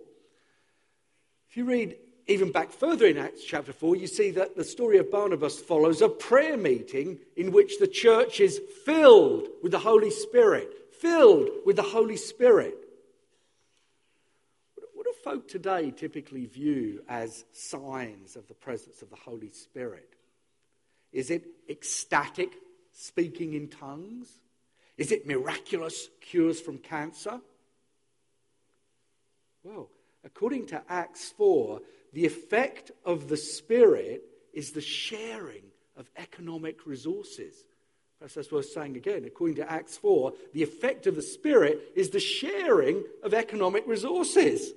If 1.48 1.56
you 1.56 1.64
read 1.64 1.96
even 2.26 2.52
back 2.52 2.70
further 2.70 3.06
in 3.06 3.18
Acts 3.18 3.44
chapter 3.44 3.72
4, 3.72 3.96
you 3.96 4.06
see 4.06 4.30
that 4.32 4.56
the 4.56 4.64
story 4.64 4.98
of 4.98 5.10
Barnabas 5.10 5.58
follows 5.60 6.02
a 6.02 6.08
prayer 6.08 6.56
meeting 6.56 7.18
in 7.36 7.52
which 7.52 7.78
the 7.78 7.86
church 7.86 8.40
is 8.40 8.60
filled 8.84 9.48
with 9.62 9.72
the 9.72 9.78
Holy 9.78 10.10
Spirit. 10.10 10.72
Filled 11.00 11.48
with 11.64 11.76
the 11.76 11.82
Holy 11.82 12.16
Spirit. 12.16 12.74
What 14.94 15.06
do 15.06 15.12
folk 15.24 15.48
today 15.48 15.90
typically 15.90 16.46
view 16.46 17.02
as 17.08 17.44
signs 17.52 18.36
of 18.36 18.46
the 18.48 18.54
presence 18.54 19.02
of 19.02 19.10
the 19.10 19.16
Holy 19.16 19.50
Spirit? 19.50 20.14
Is 21.12 21.30
it 21.30 21.46
ecstatic 21.68 22.52
speaking 22.92 23.54
in 23.54 23.68
tongues? 23.68 24.28
Is 24.96 25.10
it 25.12 25.26
miraculous 25.26 26.08
cures 26.20 26.60
from 26.60 26.78
cancer? 26.78 27.40
Well, 29.62 29.88
according 30.24 30.66
to 30.66 30.82
Acts 30.88 31.30
4, 31.30 31.80
the 32.12 32.26
effect 32.26 32.90
of 33.04 33.28
the 33.28 33.36
Spirit 33.36 34.22
is 34.52 34.72
the 34.72 34.80
sharing 34.80 35.62
of 35.96 36.10
economic 36.16 36.86
resources. 36.86 37.64
Perhaps 38.18 38.34
that's 38.34 38.52
worth 38.52 38.68
saying 38.68 38.96
again. 38.96 39.24
According 39.24 39.56
to 39.56 39.70
Acts 39.70 39.96
4, 39.96 40.32
the 40.52 40.62
effect 40.62 41.06
of 41.06 41.16
the 41.16 41.22
Spirit 41.22 41.92
is 41.96 42.10
the 42.10 42.20
sharing 42.20 43.02
of 43.22 43.32
economic 43.32 43.86
resources. 43.86 44.72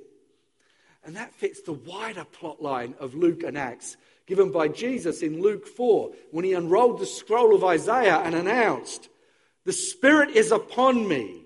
And 1.05 1.15
that 1.17 1.33
fits 1.33 1.61
the 1.61 1.73
wider 1.73 2.23
plot 2.23 2.61
line 2.61 2.95
of 2.99 3.15
Luke 3.15 3.43
and 3.43 3.57
Acts 3.57 3.97
given 4.25 4.51
by 4.51 4.69
Jesus 4.69 5.21
in 5.21 5.41
Luke 5.41 5.67
4 5.67 6.11
when 6.31 6.45
he 6.45 6.53
unrolled 6.53 6.99
the 6.99 7.05
scroll 7.05 7.53
of 7.53 7.63
Isaiah 7.63 8.19
and 8.19 8.33
announced, 8.35 9.09
The 9.65 9.73
Spirit 9.73 10.29
is 10.29 10.51
upon 10.51 11.07
me. 11.07 11.43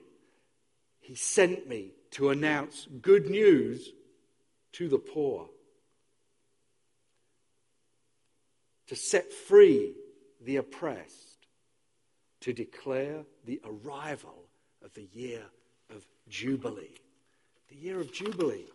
He 1.00 1.16
sent 1.16 1.68
me 1.68 1.94
to 2.12 2.30
announce 2.30 2.88
good 3.02 3.30
news 3.30 3.92
to 4.74 4.88
the 4.88 5.00
poor, 5.00 5.50
to 8.88 8.96
set 8.96 9.32
free 9.32 9.94
the 10.42 10.58
oppressed, 10.58 11.48
to 12.42 12.54
declare 12.54 13.24
the 13.46 13.62
arrival 13.66 14.46
of 14.84 14.94
the 14.94 15.08
year 15.14 15.44
of 15.90 16.06
Jubilee. 16.30 16.96
The 17.70 17.76
year 17.76 18.00
of 18.00 18.12
Jubilee. 18.12 18.68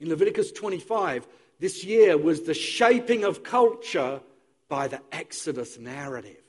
In 0.00 0.08
Leviticus 0.08 0.52
25, 0.52 1.26
this 1.58 1.84
year 1.84 2.16
was 2.16 2.42
the 2.42 2.54
shaping 2.54 3.24
of 3.24 3.42
culture 3.42 4.20
by 4.68 4.88
the 4.88 5.00
Exodus 5.12 5.78
narrative. 5.78 6.42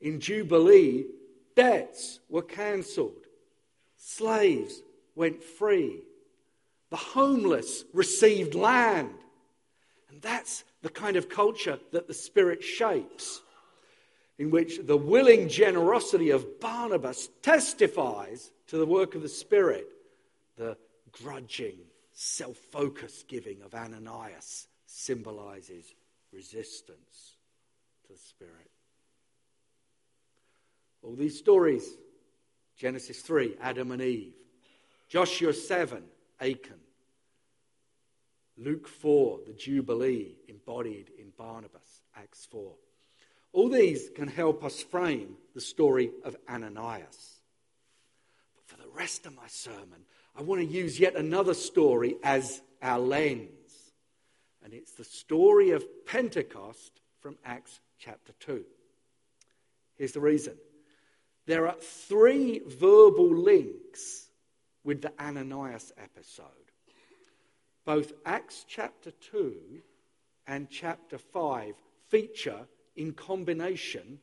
In 0.00 0.20
Jubilee, 0.20 1.06
debts 1.54 2.20
were 2.28 2.42
cancelled, 2.42 3.26
slaves 3.96 4.82
went 5.14 5.42
free, 5.42 6.02
the 6.90 6.96
homeless 6.96 7.84
received 7.92 8.54
land. 8.54 9.14
And 10.12 10.20
that's 10.20 10.64
the 10.82 10.90
kind 10.90 11.16
of 11.16 11.30
culture 11.30 11.78
that 11.92 12.06
the 12.06 12.14
Spirit 12.14 12.62
shapes, 12.62 13.40
in 14.38 14.50
which 14.50 14.78
the 14.84 14.96
willing 14.96 15.48
generosity 15.48 16.30
of 16.30 16.60
Barnabas 16.60 17.30
testifies 17.40 18.50
to 18.66 18.76
the 18.76 18.86
work 18.86 19.14
of 19.14 19.22
the 19.22 19.28
Spirit, 19.28 19.88
the 20.56 20.76
grudging 21.22 21.78
self 22.12 22.56
focused 22.56 23.26
giving 23.26 23.62
of 23.62 23.74
Ananias 23.74 24.68
symbolizes 24.86 25.94
resistance 26.30 27.36
to 28.06 28.12
the 28.12 28.18
Spirit. 28.18 28.70
All 31.02 31.14
these 31.14 31.38
stories 31.38 31.88
Genesis 32.76 33.20
3, 33.20 33.56
Adam 33.60 33.92
and 33.92 34.02
Eve, 34.02 34.34
Joshua 35.08 35.52
7, 35.52 36.02
Achan, 36.40 36.80
Luke 38.56 38.86
4, 38.86 39.40
the 39.46 39.52
Jubilee 39.52 40.36
embodied 40.48 41.10
in 41.18 41.32
Barnabas, 41.36 42.02
Acts 42.16 42.46
4. 42.46 42.74
All 43.52 43.68
these 43.68 44.10
can 44.14 44.28
help 44.28 44.64
us 44.64 44.82
frame 44.82 45.36
the 45.54 45.60
story 45.60 46.10
of 46.24 46.36
Ananias. 46.48 47.40
But 48.54 48.66
for 48.66 48.76
the 48.82 48.90
rest 48.94 49.26
of 49.26 49.34
my 49.34 49.46
sermon, 49.48 50.04
I 50.36 50.42
want 50.42 50.60
to 50.60 50.66
use 50.66 50.98
yet 50.98 51.16
another 51.16 51.54
story 51.54 52.16
as 52.22 52.62
our 52.82 52.98
lens. 52.98 53.48
And 54.64 54.72
it's 54.72 54.92
the 54.92 55.04
story 55.04 55.70
of 55.70 55.84
Pentecost 56.06 57.00
from 57.20 57.36
Acts 57.44 57.80
chapter 57.98 58.32
2. 58.40 58.64
Here's 59.96 60.12
the 60.12 60.20
reason 60.20 60.56
there 61.46 61.68
are 61.68 61.76
three 61.80 62.60
verbal 62.66 63.34
links 63.34 64.28
with 64.84 65.02
the 65.02 65.12
Ananias 65.20 65.92
episode. 65.96 66.71
Both 67.84 68.12
Acts 68.24 68.64
chapter 68.68 69.10
2 69.10 69.54
and 70.46 70.70
chapter 70.70 71.18
5 71.18 71.74
feature 72.08 72.66
in 72.96 73.12
combination 73.12 74.18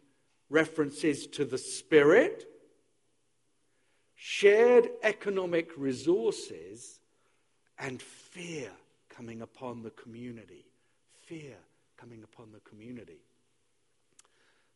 references 0.50 1.28
to 1.28 1.46
the 1.46 1.58
Spirit 1.58 2.46
shared 4.22 4.90
economic 5.02 5.72
resources, 5.78 7.00
and 7.80 8.02
fear 8.02 8.70
coming 9.08 9.42
upon 9.42 9.82
the 9.82 9.92
community. 9.92 10.66
Fear 11.24 11.56
coming 11.96 12.24
upon 12.24 12.52
the 12.52 12.60
community. 12.60 13.22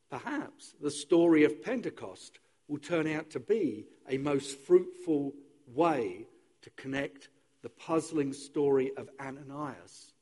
Perhaps 0.10 0.76
the 0.82 0.90
story 0.90 1.44
of 1.44 1.62
Pentecost 1.62 2.40
will 2.70 2.78
turn 2.78 3.06
out 3.06 3.30
to 3.32 3.40
be 3.42 3.86
a 4.08 4.18
most 4.18 4.58
fruitful 4.60 5.34
way 5.68 6.26
to 6.62 6.70
connect 6.72 7.28
the 7.64 7.70
puzzling 7.70 8.34
story 8.34 8.92
of 8.98 9.10
Ananias 9.20 10.14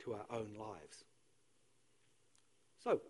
to 0.00 0.12
our 0.12 0.26
own 0.30 0.54
lives. 0.58 1.04
So, 2.84 3.00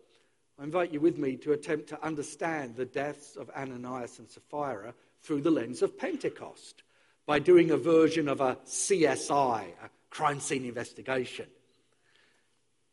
I 0.59 0.65
invite 0.65 0.93
you 0.93 1.01
with 1.01 1.19
me 1.19 1.37
to 1.39 1.53
attempt 1.53 1.89
to 1.89 2.05
understand 2.05 2.77
the 2.77 2.85
deaths 2.85 3.37
of 3.37 3.51
Ananias 3.51 4.19
and 4.19 4.29
Sapphira 4.29 4.95
through 5.23 5.41
the 5.41 5.51
lens 5.51 5.83
of 5.83 5.99
Pentecost 5.99 6.83
by 7.27 7.39
doing 7.39 7.71
a 7.71 7.77
version 7.77 8.29
of 8.29 8.41
a 8.41 8.57
CSI, 8.67 9.63
a 9.63 9.91
crime 10.11 10.41
scene 10.41 10.65
investigation. 10.65 11.47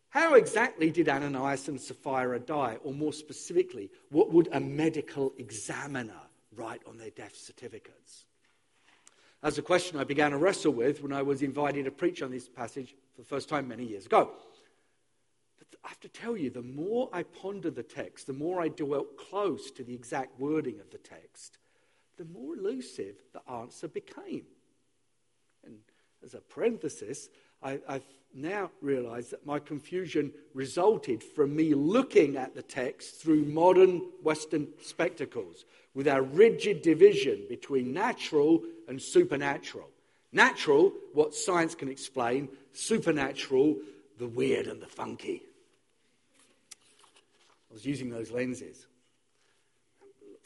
How 0.09 0.35
exactly 0.35 0.91
did 0.91 1.09
Ananias 1.09 1.67
and 1.67 1.81
Sapphira 1.81 2.39
die? 2.39 2.77
Or 2.83 2.93
more 2.93 3.12
specifically, 3.12 3.89
what 4.09 4.31
would 4.31 4.47
a 4.53 4.62
medical 4.62 5.33
examiner 5.38 6.21
write 6.55 6.81
on 6.88 6.97
their 6.97 7.09
death 7.09 7.35
certificates? 7.35 8.25
That's 9.45 9.59
a 9.59 9.61
question 9.61 9.99
I 9.99 10.03
began 10.03 10.31
to 10.31 10.37
wrestle 10.37 10.73
with 10.73 11.03
when 11.03 11.13
I 11.13 11.21
was 11.21 11.43
invited 11.43 11.85
to 11.85 11.91
preach 11.91 12.23
on 12.23 12.31
this 12.31 12.49
passage 12.49 12.95
for 13.13 13.21
the 13.21 13.27
first 13.27 13.47
time 13.47 13.67
many 13.67 13.85
years 13.85 14.07
ago. 14.07 14.31
But 15.59 15.67
I 15.83 15.89
have 15.89 15.99
to 15.99 16.09
tell 16.09 16.35
you, 16.35 16.49
the 16.49 16.63
more 16.63 17.11
I 17.13 17.21
ponder 17.21 17.69
the 17.69 17.83
text, 17.83 18.25
the 18.25 18.33
more 18.33 18.59
I 18.59 18.69
dwelt 18.69 19.19
close 19.19 19.69
to 19.69 19.83
the 19.83 19.93
exact 19.93 20.39
wording 20.39 20.79
of 20.79 20.89
the 20.89 20.97
text, 20.97 21.59
the 22.17 22.25
more 22.25 22.55
elusive 22.55 23.17
the 23.33 23.53
answer 23.53 23.87
became. 23.87 24.47
And 25.63 25.77
as 26.23 26.33
a 26.33 26.39
parenthesis, 26.39 27.29
I, 27.61 27.79
I've 27.87 28.07
now 28.33 28.71
realized 28.81 29.29
that 29.29 29.45
my 29.45 29.59
confusion 29.59 30.31
resulted 30.55 31.21
from 31.21 31.55
me 31.55 31.75
looking 31.75 32.35
at 32.35 32.55
the 32.55 32.63
text 32.63 33.21
through 33.21 33.45
modern 33.45 34.09
Western 34.23 34.69
spectacles 34.81 35.65
with 35.95 36.07
our 36.07 36.21
rigid 36.21 36.81
division 36.81 37.45
between 37.49 37.93
natural 37.93 38.61
and 38.87 39.01
supernatural. 39.01 39.89
Natural, 40.31 40.91
what 41.13 41.33
science 41.33 41.73
can 41.73 41.89
explain, 41.89 42.49
supernatural, 42.73 43.77
the 44.19 44.27
weird 44.27 44.67
and 44.67 44.81
the 44.81 44.87
funky. 44.87 45.41
I 47.71 47.73
was 47.73 47.85
using 47.85 48.09
those 48.09 48.31
lenses. 48.31 48.85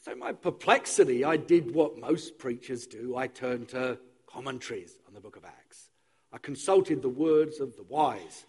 So, 0.06 0.16
my 0.16 0.32
perplexity, 0.32 1.26
I 1.26 1.36
did 1.38 1.74
what 1.74 1.98
most 1.98 2.38
preachers 2.38 2.88
do. 2.88 3.18
I 3.18 3.28
turned 3.28 3.70
to 3.70 3.98
commentaries 4.28 4.94
on 5.08 5.14
the 5.14 5.20
book 5.20 5.36
of 5.36 5.44
Acts. 5.44 5.90
I 6.32 6.38
consulted 6.38 7.02
the 7.02 7.10
words 7.10 7.60
of 7.60 7.76
the 7.76 7.84
wise, 7.84 8.46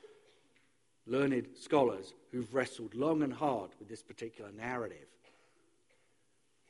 learned 1.07 1.49
scholars 1.59 2.13
who've 2.31 2.55
wrestled 2.55 2.95
long 2.95 3.23
and 3.23 3.33
hard 3.33 3.71
with 3.79 3.89
this 3.89 4.03
particular 4.03 4.53
narrative. 4.53 5.07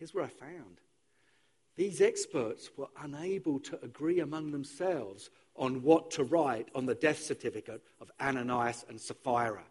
Here's 0.00 0.14
what 0.14 0.24
I 0.24 0.28
found 0.28 0.80
these 1.76 2.00
experts 2.00 2.70
were 2.76 2.88
unable 3.02 3.60
to 3.60 3.78
agree 3.82 4.20
among 4.20 4.50
themselves 4.50 5.30
on 5.56 5.82
what 5.82 6.10
to 6.12 6.24
write 6.24 6.68
on 6.74 6.84
the 6.84 6.94
death 6.94 7.22
certificate 7.22 7.82
of 8.00 8.10
Ananias 8.20 8.84
and 8.88 9.00
Sapphira. 9.00 9.62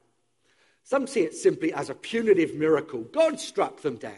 Some 0.83 1.07
see 1.07 1.21
it 1.21 1.35
simply 1.35 1.73
as 1.73 1.89
a 1.89 1.95
punitive 1.95 2.55
miracle. 2.55 3.01
God 3.01 3.39
struck 3.39 3.81
them 3.81 3.97
down. 3.97 4.13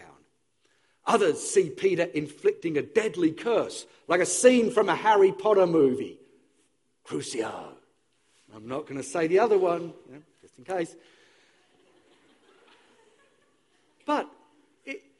Others 1.06 1.39
see 1.41 1.70
Peter 1.70 2.03
inflicting 2.03 2.77
a 2.77 2.82
deadly 2.82 3.32
curse, 3.32 3.86
like 4.08 4.22
a 4.22 4.25
scene 4.25 4.72
from 4.72 4.88
a 4.88 4.96
Harry 4.96 5.32
Potter 5.32 5.68
movie. 5.68 6.20
Crucio. 7.06 7.74
I'm 8.56 8.68
not 8.68 8.86
going 8.86 9.01
to 9.01 9.08
say 9.08 9.27
the 9.27 9.39
other 9.39 9.58
one, 9.58 9.94
you 10.08 10.15
know, 10.15 10.22
just 10.41 10.58
in 10.58 10.63
case. 10.63 10.96
But 14.06 14.30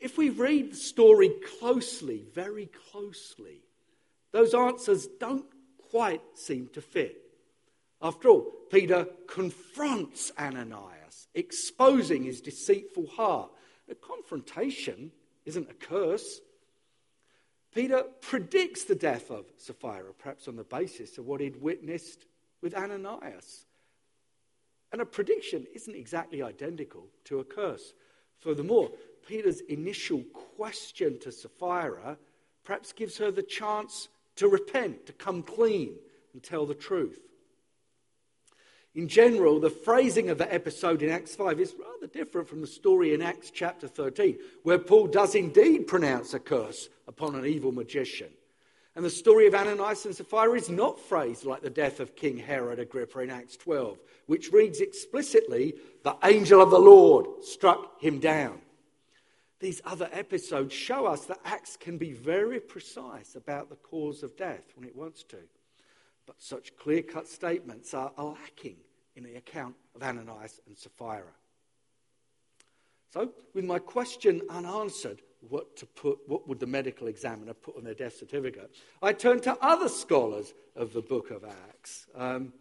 if 0.02 0.18
we 0.18 0.32
read 0.32 0.72
the 0.72 0.78
story 0.78 1.32
closely, 1.60 2.26
very 2.34 2.70
closely, 2.92 3.62
those 4.32 4.54
answers 4.54 5.08
don't 5.20 5.46
quite 5.92 6.22
seem 6.34 6.68
to 6.74 6.82
fit. 6.82 7.18
After 8.02 8.30
all, 8.30 8.52
Peter 8.72 9.08
confronts 9.28 10.32
Ananias, 10.40 11.28
exposing 11.36 12.24
his 12.24 12.42
deceitful 12.42 13.08
heart. 13.08 13.52
A 13.90 13.96
confrontation 13.96 15.12
isn't 15.46 15.70
a 15.70 15.76
curse. 15.76 16.42
Peter 17.74 18.04
predicts 18.22 18.86
the 18.86 18.96
death 18.96 19.30
of 19.30 19.46
Sapphira, 19.58 20.14
perhaps 20.18 20.48
on 20.48 20.56
the 20.56 20.64
basis 20.64 21.20
of 21.20 21.28
what 21.28 21.42
he'd 21.42 21.62
witnessed 21.62 22.26
with 22.62 22.74
Ananias. 22.74 23.66
And 24.92 25.00
a 25.00 25.06
prediction 25.06 25.68
isn't 25.74 25.96
exactly 25.96 26.42
identical 26.42 27.06
to 27.26 27.40
a 27.40 27.46
curse. 27.46 27.94
Furthermore, 28.40 28.90
Peter's 29.28 29.62
initial 29.62 30.24
question 30.58 31.20
to 31.20 31.32
Sapphira 31.32 32.18
perhaps 32.64 32.94
gives 32.94 33.18
her 33.18 33.32
the 33.32 33.44
chance 33.44 34.10
to 34.36 34.48
repent, 34.48 35.06
to 35.08 35.14
come 35.14 35.44
clean, 35.44 35.96
and 36.34 36.42
tell 36.42 36.66
the 36.66 36.76
truth. 36.76 37.20
In 38.94 39.08
general, 39.08 39.60
the 39.60 39.70
phrasing 39.70 40.30
of 40.30 40.38
the 40.38 40.54
episode 40.54 41.02
in 41.02 41.10
Acts 41.10 41.36
5 41.36 41.60
is 41.60 41.76
rather 41.80 42.08
different 42.08 42.50
from 42.50 42.60
the 42.60 42.68
story 42.68 43.14
in 43.14 43.22
Acts 43.22 43.50
chapter 43.50 43.88
13, 43.88 44.38
where 44.64 44.80
Paul 44.80 45.08
does 45.08 45.34
indeed 45.34 45.88
pronounce 45.88 46.34
a 46.34 46.40
curse 46.40 46.90
upon 47.08 47.36
an 47.36 47.46
evil 47.46 47.72
magician. 47.72 48.30
And 48.96 49.06
the 49.06 49.10
story 49.10 49.48
of 49.48 49.56
Ananias 49.56 50.06
and 50.06 50.14
Sapphira 50.14 50.54
is 50.54 50.70
not 50.70 51.00
phrased 51.00 51.46
like 51.46 51.62
the 51.62 51.70
death 51.70 52.02
of 52.02 52.18
King 52.18 52.38
Herod 52.38 52.80
Agrippa 52.80 53.20
in 53.20 53.30
Acts 53.30 53.56
12, 53.56 53.98
which 54.26 54.52
reads 54.52 54.82
explicitly, 54.82 55.76
The 56.04 56.18
angel 56.26 56.62
of 56.62 56.72
the 56.72 56.80
Lord 56.80 57.46
struck 57.46 58.02
him 58.02 58.20
down. 58.20 58.60
These 59.62 59.82
other 59.86 60.10
episodes 60.12 60.74
show 60.74 61.06
us 61.06 61.26
that 61.26 61.40
Acts 61.46 61.78
can 61.78 62.00
be 62.00 62.14
very 62.14 62.60
precise 62.60 63.36
about 63.36 63.70
the 63.70 63.76
cause 63.76 64.24
of 64.24 64.36
death 64.36 64.74
when 64.76 64.88
it 64.88 64.96
wants 64.96 65.24
to. 65.26 65.38
But 66.26 66.42
such 66.42 66.76
clear 66.78 67.04
cut 67.04 67.28
statements 67.28 67.94
are, 67.94 68.12
lacking 68.18 68.78
in 69.16 69.24
the 69.24 69.36
account 69.36 69.76
of 69.96 70.02
Ananias 70.02 70.60
and 70.66 70.76
Sapphira. 70.76 71.36
So, 73.14 73.34
with 73.54 73.66
my 73.66 73.78
question 73.78 74.42
unanswered, 74.50 75.22
what 75.48 75.76
to 75.78 75.86
put, 75.86 76.20
what 76.28 76.48
would 76.48 76.60
the 76.60 76.68
medical 76.68 77.08
examiner 77.08 77.54
put 77.54 77.78
on 77.78 77.84
their 77.84 77.94
death 77.94 78.18
certificate? 78.18 78.74
I 79.02 79.14
turned 79.14 79.44
to 79.44 79.58
other 79.62 79.90
scholars 79.90 80.54
of 80.76 80.94
the 80.94 81.02
book 81.02 81.30
of 81.30 81.44
Acts. 81.44 82.08
Um, 82.16 82.54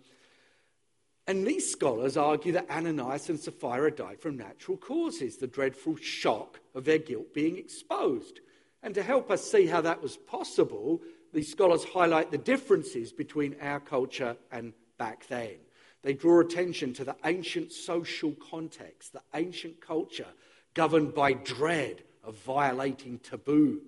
and 1.30 1.46
these 1.46 1.70
scholars 1.70 2.16
argue 2.16 2.50
that 2.50 2.68
Ananias 2.68 3.28
and 3.28 3.38
Sapphira 3.38 3.92
died 3.92 4.20
from 4.20 4.36
natural 4.36 4.76
causes, 4.76 5.36
the 5.36 5.46
dreadful 5.46 5.94
shock 5.94 6.58
of 6.74 6.84
their 6.84 6.98
guilt 6.98 7.32
being 7.32 7.56
exposed. 7.56 8.40
And 8.82 8.96
to 8.96 9.02
help 9.04 9.30
us 9.30 9.48
see 9.48 9.66
how 9.66 9.80
that 9.82 10.02
was 10.02 10.16
possible, 10.16 11.00
these 11.32 11.48
scholars 11.48 11.84
highlight 11.84 12.32
the 12.32 12.38
differences 12.38 13.12
between 13.12 13.54
our 13.62 13.78
culture 13.78 14.36
and 14.50 14.72
back 14.98 15.28
then. 15.28 15.54
They 16.02 16.14
draw 16.14 16.40
attention 16.40 16.94
to 16.94 17.04
the 17.04 17.14
ancient 17.24 17.70
social 17.70 18.32
context, 18.50 19.12
the 19.12 19.22
ancient 19.32 19.80
culture 19.80 20.26
governed 20.74 21.14
by 21.14 21.34
dread 21.34 22.02
of 22.24 22.34
violating 22.38 23.20
taboo. 23.20 23.82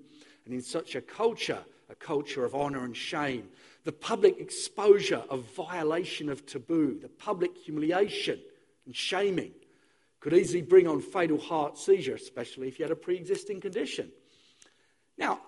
And 0.44 0.54
in 0.54 0.62
such 0.62 0.94
a 0.94 1.00
culture, 1.00 1.64
a 1.90 1.96
culture 1.96 2.44
of 2.44 2.54
honor 2.54 2.84
and 2.84 2.96
shame, 2.96 3.48
the 3.84 3.92
public 3.92 4.38
exposure 4.38 5.22
of 5.28 5.44
violation 5.54 6.28
of 6.28 6.46
taboo, 6.46 6.98
the 7.00 7.08
public 7.08 7.56
humiliation 7.56 8.40
and 8.86 8.94
shaming 8.94 9.52
could 10.20 10.32
easily 10.32 10.62
bring 10.62 10.86
on 10.86 11.00
fatal 11.00 11.38
heart 11.38 11.76
seizure, 11.76 12.14
especially 12.14 12.68
if 12.68 12.78
you 12.78 12.84
had 12.84 12.92
a 12.92 12.96
pre 12.96 13.16
existing 13.16 13.60
condition. 13.60 14.10
Now, 15.18 15.40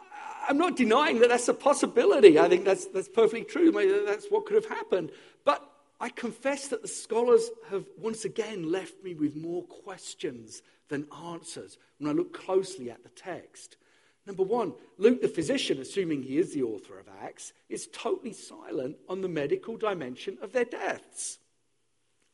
I'm 0.48 0.58
not 0.58 0.76
denying 0.76 1.20
that 1.20 1.28
that's 1.28 1.48
a 1.48 1.54
possibility. 1.54 2.38
I 2.38 2.48
think 2.48 2.64
that's, 2.64 2.86
that's 2.86 3.08
perfectly 3.08 3.44
true. 3.44 3.72
Maybe 3.72 3.92
that's 4.04 4.26
what 4.26 4.46
could 4.46 4.56
have 4.56 4.66
happened. 4.66 5.10
But 5.44 5.62
I 6.00 6.08
confess 6.10 6.68
that 6.68 6.82
the 6.82 6.88
scholars 6.88 7.50
have 7.70 7.86
once 7.96 8.24
again 8.24 8.70
left 8.70 9.02
me 9.02 9.14
with 9.14 9.36
more 9.36 9.62
questions 9.62 10.62
than 10.88 11.06
answers 11.26 11.78
when 11.98 12.10
I 12.10 12.12
look 12.12 12.34
closely 12.34 12.90
at 12.90 13.02
the 13.02 13.08
text. 13.10 13.76
Number 14.26 14.42
one, 14.42 14.72
Luke 14.96 15.20
the 15.20 15.28
physician, 15.28 15.78
assuming 15.80 16.22
he 16.22 16.38
is 16.38 16.52
the 16.54 16.62
author 16.62 16.98
of 16.98 17.06
Acts, 17.22 17.52
is 17.68 17.88
totally 17.92 18.32
silent 18.32 18.96
on 19.08 19.20
the 19.20 19.28
medical 19.28 19.76
dimension 19.76 20.38
of 20.40 20.52
their 20.52 20.64
deaths. 20.64 21.38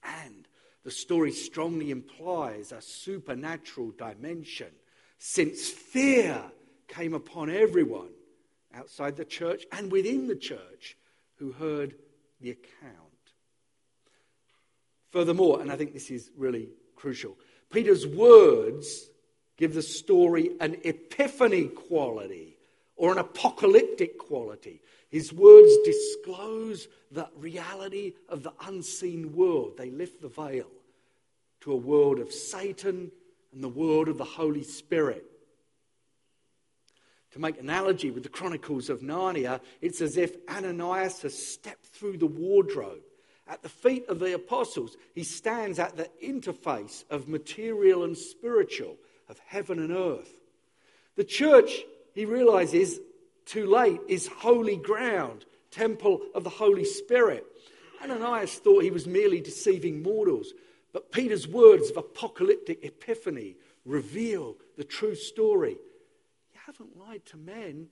And 0.02 0.46
the 0.84 0.90
story 0.90 1.32
strongly 1.32 1.90
implies 1.90 2.72
a 2.72 2.80
supernatural 2.80 3.90
dimension, 3.90 4.70
since 5.18 5.68
fear 5.68 6.42
came 6.88 7.12
upon 7.12 7.50
everyone 7.50 8.10
outside 8.74 9.16
the 9.16 9.24
church 9.24 9.64
and 9.72 9.90
within 9.90 10.28
the 10.28 10.36
church 10.36 10.96
who 11.36 11.52
heard 11.52 11.96
the 12.40 12.50
account. 12.50 12.94
Furthermore, 15.10 15.60
and 15.60 15.72
I 15.72 15.76
think 15.76 15.92
this 15.92 16.10
is 16.10 16.30
really 16.36 16.68
crucial, 16.94 17.36
Peter's 17.70 18.06
words 18.06 19.09
give 19.60 19.74
the 19.74 19.82
story 19.82 20.50
an 20.58 20.78
epiphany 20.84 21.66
quality 21.66 22.56
or 22.96 23.12
an 23.12 23.18
apocalyptic 23.18 24.18
quality. 24.18 24.80
His 25.10 25.32
words 25.32 25.70
disclose 25.84 26.88
the 27.12 27.28
reality 27.36 28.14
of 28.28 28.42
the 28.42 28.54
unseen 28.66 29.34
world. 29.34 29.76
They 29.76 29.90
lift 29.90 30.22
the 30.22 30.28
veil 30.28 30.66
to 31.60 31.72
a 31.72 31.76
world 31.76 32.18
of 32.20 32.32
Satan 32.32 33.12
and 33.52 33.62
the 33.62 33.68
world 33.68 34.08
of 34.08 34.16
the 34.16 34.24
Holy 34.24 34.64
Spirit. 34.64 35.26
To 37.32 37.38
make 37.38 37.60
analogy 37.60 38.10
with 38.10 38.22
the 38.22 38.28
Chronicles 38.28 38.88
of 38.88 39.02
Narnia, 39.02 39.60
it's 39.82 40.00
as 40.00 40.16
if 40.16 40.36
Ananias 40.48 41.20
has 41.22 41.36
stepped 41.36 41.86
through 41.88 42.16
the 42.16 42.26
wardrobe 42.26 43.02
at 43.46 43.62
the 43.62 43.68
feet 43.68 44.08
of 44.08 44.20
the 44.20 44.34
apostles. 44.34 44.96
He 45.14 45.22
stands 45.22 45.78
at 45.78 45.96
the 45.96 46.08
interface 46.24 47.04
of 47.10 47.28
material 47.28 48.04
and 48.04 48.16
spiritual 48.16 48.96
of 49.30 49.38
heaven 49.46 49.78
and 49.78 49.92
earth. 49.92 50.34
The 51.16 51.24
church, 51.24 51.82
he 52.14 52.24
realizes 52.24 52.98
too 53.46 53.66
late, 53.66 54.00
is 54.08 54.26
holy 54.26 54.76
ground, 54.76 55.44
temple 55.70 56.20
of 56.34 56.44
the 56.44 56.50
Holy 56.50 56.84
Spirit. 56.84 57.46
Ananias 58.02 58.56
thought 58.56 58.82
he 58.82 58.90
was 58.90 59.06
merely 59.06 59.40
deceiving 59.40 60.02
mortals, 60.02 60.52
but 60.92 61.12
Peter's 61.12 61.46
words 61.46 61.90
of 61.90 61.96
apocalyptic 61.96 62.84
epiphany 62.84 63.56
reveal 63.84 64.56
the 64.76 64.84
true 64.84 65.14
story. 65.14 65.76
You 66.52 66.60
haven't 66.66 66.98
lied 66.98 67.24
to 67.26 67.36
men, 67.36 67.86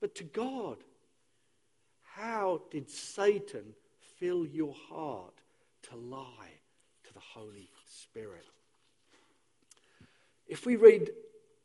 but 0.00 0.14
to 0.16 0.24
God. 0.24 0.78
How 2.14 2.62
did 2.70 2.90
Satan 2.90 3.74
fill 4.18 4.46
your 4.46 4.74
heart 4.88 5.34
to 5.90 5.96
lie 5.96 6.60
to 7.04 7.14
the 7.14 7.20
Holy 7.20 7.68
Spirit? 7.86 8.46
If 10.46 10.66
we 10.66 10.76
read 10.76 11.10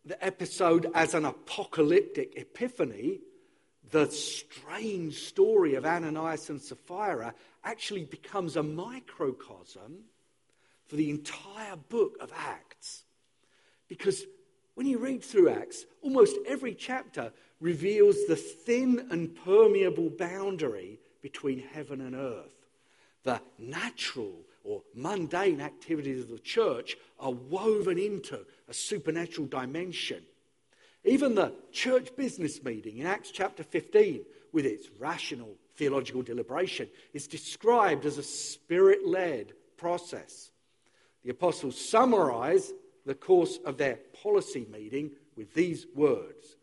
the 0.06 0.24
episode 0.24 0.90
as 0.94 1.14
an 1.14 1.26
apocalyptic 1.26 2.34
epiphany, 2.38 3.20
the 3.92 4.10
strange 4.10 5.20
story 5.24 5.76
of 5.76 5.86
Ananias 5.86 6.50
and 6.50 6.62
Sapphira 6.62 7.34
actually 7.64 8.06
becomes 8.06 8.56
a 8.56 8.64
microcosm 8.64 10.04
for 10.88 10.96
the 10.96 11.10
entire 11.10 11.76
book 11.76 12.18
of 12.20 12.32
Acts. 12.36 13.04
Because 13.88 14.24
when 14.76 14.88
you 14.88 14.98
read 14.98 15.24
through 15.24 15.50
Acts, 15.50 15.86
almost 16.02 16.38
every 16.46 16.74
chapter 16.74 17.32
reveals 17.60 18.26
the 18.28 18.36
thin 18.36 19.08
and 19.10 19.36
permeable 19.36 20.10
boundary 20.10 21.00
between 21.22 21.60
heaven 21.60 22.02
and 22.02 22.16
earth. 22.16 22.68
The 23.24 23.42
natural 23.58 24.42
or 24.64 24.84
mundane 24.94 25.62
activities 25.62 26.24
of 26.24 26.30
the 26.30 26.40
church 26.40 26.98
are 27.20 27.32
woven 27.32 27.98
into 27.98 28.46
a 28.68 28.74
supernatural 28.74 29.48
dimension. 29.48 30.24
Even 31.04 31.36
the 31.36 31.54
church 31.72 32.16
business 32.16 32.64
meeting 32.64 32.98
in 32.98 33.06
Acts 33.06 33.32
chapter 33.32 33.64
15, 33.64 34.26
with 34.52 34.66
its 34.66 34.90
rational 35.00 35.56
theological 35.76 36.22
deliberation, 36.22 36.90
is 37.14 37.28
described 37.28 38.06
as 38.06 38.18
a 38.18 38.24
spirit 38.24 39.08
led 39.08 39.54
process. 39.78 40.52
The 41.24 41.32
apostles 41.32 41.80
summarize 41.80 42.72
the 43.06 43.16
course 43.16 43.58
of 43.66 43.78
their 43.78 44.00
policy 44.22 44.68
meeting 44.72 45.12
with 45.36 45.54
these 45.54 45.86
words 45.96 46.58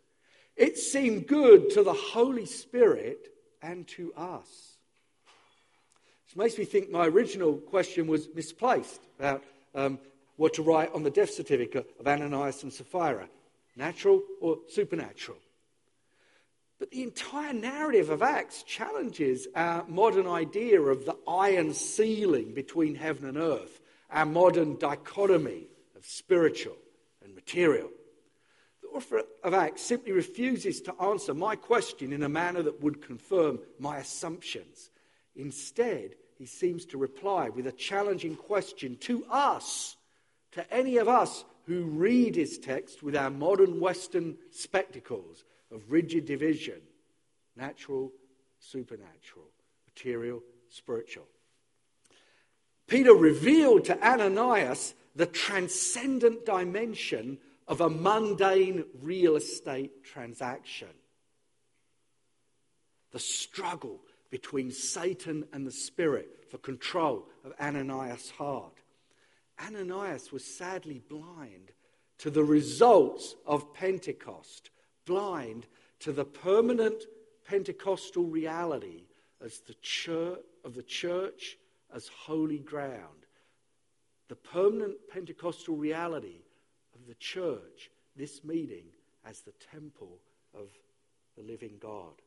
It 0.56 0.78
seemed 0.78 1.26
good 1.26 1.70
to 1.70 1.82
the 1.82 1.94
Holy 1.94 2.46
Spirit 2.46 3.28
and 3.62 3.88
to 3.88 4.12
us. 4.14 4.76
This 6.26 6.36
makes 6.36 6.58
me 6.58 6.64
think 6.64 6.90
my 6.90 7.06
original 7.06 7.54
question 7.54 8.06
was 8.06 8.28
misplaced 8.34 9.00
about 9.18 9.42
um, 9.74 9.98
what 10.36 10.54
to 10.54 10.62
write 10.62 10.92
on 10.92 11.02
the 11.02 11.10
death 11.10 11.30
certificate 11.30 11.94
of 11.98 12.06
Ananias 12.06 12.62
and 12.62 12.72
Sapphira 12.72 13.28
natural 13.76 14.22
or 14.40 14.58
supernatural. 14.68 15.38
But 16.78 16.90
the 16.90 17.02
entire 17.02 17.52
narrative 17.52 18.10
of 18.10 18.22
Acts 18.22 18.62
challenges 18.62 19.46
our 19.54 19.84
modern 19.86 20.26
idea 20.26 20.80
of 20.80 21.06
the 21.06 21.16
iron 21.26 21.72
ceiling 21.72 22.52
between 22.52 22.94
heaven 22.94 23.28
and 23.28 23.38
earth, 23.38 23.80
our 24.10 24.26
modern 24.26 24.76
dichotomy 24.78 25.68
of 25.96 26.04
spiritual 26.04 26.76
and 27.22 27.34
material. 27.34 27.90
The 28.82 28.88
author 28.88 29.22
of 29.42 29.54
Acts 29.54 29.82
simply 29.82 30.12
refuses 30.12 30.80
to 30.82 30.94
answer 31.00 31.32
my 31.32 31.56
question 31.56 32.12
in 32.12 32.22
a 32.22 32.28
manner 32.28 32.62
that 32.62 32.82
would 32.82 33.00
confirm 33.00 33.60
my 33.78 33.98
assumptions. 33.98 34.90
Instead, 35.36 36.16
he 36.36 36.46
seems 36.46 36.84
to 36.86 36.98
reply 36.98 37.48
with 37.48 37.66
a 37.66 37.72
challenging 37.72 38.36
question 38.36 38.96
to 38.98 39.24
us, 39.30 39.96
to 40.54 40.74
any 40.74 40.96
of 40.96 41.08
us 41.08 41.44
who 41.66 41.84
read 41.84 42.36
his 42.36 42.58
text 42.58 43.02
with 43.02 43.16
our 43.16 43.30
modern 43.30 43.80
Western 43.80 44.36
spectacles 44.50 45.44
of 45.72 45.90
rigid 45.90 46.24
division 46.24 46.80
natural, 47.56 48.10
supernatural, 48.58 49.46
material, 49.86 50.42
spiritual. 50.68 51.26
Peter 52.88 53.12
revealed 53.12 53.84
to 53.84 54.04
Ananias 54.04 54.94
the 55.14 55.26
transcendent 55.26 56.44
dimension 56.44 57.38
of 57.68 57.80
a 57.80 57.88
mundane 57.88 58.84
real 59.02 59.36
estate 59.36 60.02
transaction. 60.02 60.88
The 63.12 63.20
struggle 63.20 64.00
between 64.30 64.72
Satan 64.72 65.44
and 65.52 65.64
the 65.64 65.72
Spirit 65.72 66.46
for 66.50 66.58
control 66.58 67.28
of 67.44 67.52
Ananias' 67.60 68.30
heart. 68.30 68.74
Ananias 69.60 70.32
was 70.32 70.44
sadly 70.44 71.02
blind 71.08 71.72
to 72.18 72.30
the 72.30 72.44
results 72.44 73.36
of 73.46 73.72
Pentecost, 73.74 74.70
blind 75.04 75.66
to 76.00 76.12
the 76.12 76.24
permanent 76.24 77.04
Pentecostal 77.46 78.24
reality 78.24 79.04
as 79.44 79.60
the 79.60 79.74
church, 79.82 80.38
of 80.64 80.74
the 80.74 80.82
church 80.82 81.58
as 81.94 82.08
holy 82.08 82.58
ground. 82.58 83.26
The 84.28 84.36
permanent 84.36 84.96
Pentecostal 85.12 85.76
reality 85.76 86.42
of 86.94 87.06
the 87.06 87.14
church, 87.14 87.90
this 88.16 88.42
meeting, 88.42 88.86
as 89.24 89.40
the 89.40 89.52
temple 89.70 90.18
of 90.54 90.68
the 91.36 91.42
living 91.42 91.76
God. 91.80 92.22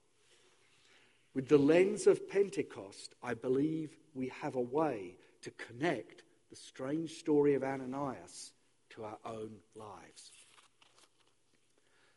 With 1.33 1.47
the 1.47 1.57
lens 1.57 2.07
of 2.07 2.29
Pentecost, 2.29 3.13
I 3.21 3.33
believe 3.33 3.97
we 4.13 4.29
have 4.41 4.55
a 4.55 4.61
way 4.61 5.17
to 5.41 5.51
connect 5.51 6.23
the 6.49 6.55
strange 6.55 7.11
story 7.19 7.55
of 7.55 7.63
Ananias 7.63 8.51
to 8.91 9.03
our 9.03 9.17
own 9.25 9.51
lives. 9.75 10.31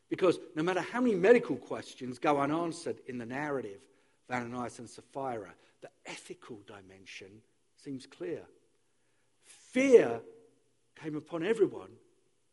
Because 0.09 0.39
no 0.57 0.63
matter 0.63 0.81
how 0.81 1.01
many 1.01 1.15
medical 1.15 1.57
questions 1.57 2.19
go 2.19 2.39
unanswered 2.39 3.01
in 3.07 3.19
the 3.19 3.27
narrative 3.27 3.81
of 4.29 4.35
Ananias 4.35 4.79
and 4.79 4.89
Sapphira, 4.89 5.55
the 5.83 5.91
ethical 6.07 6.61
dimension 6.67 7.31
seems 7.77 8.07
clear. 8.07 8.43
Fear 9.45 10.21
came 10.97 11.17
upon 11.17 11.45
everyone 11.45 11.91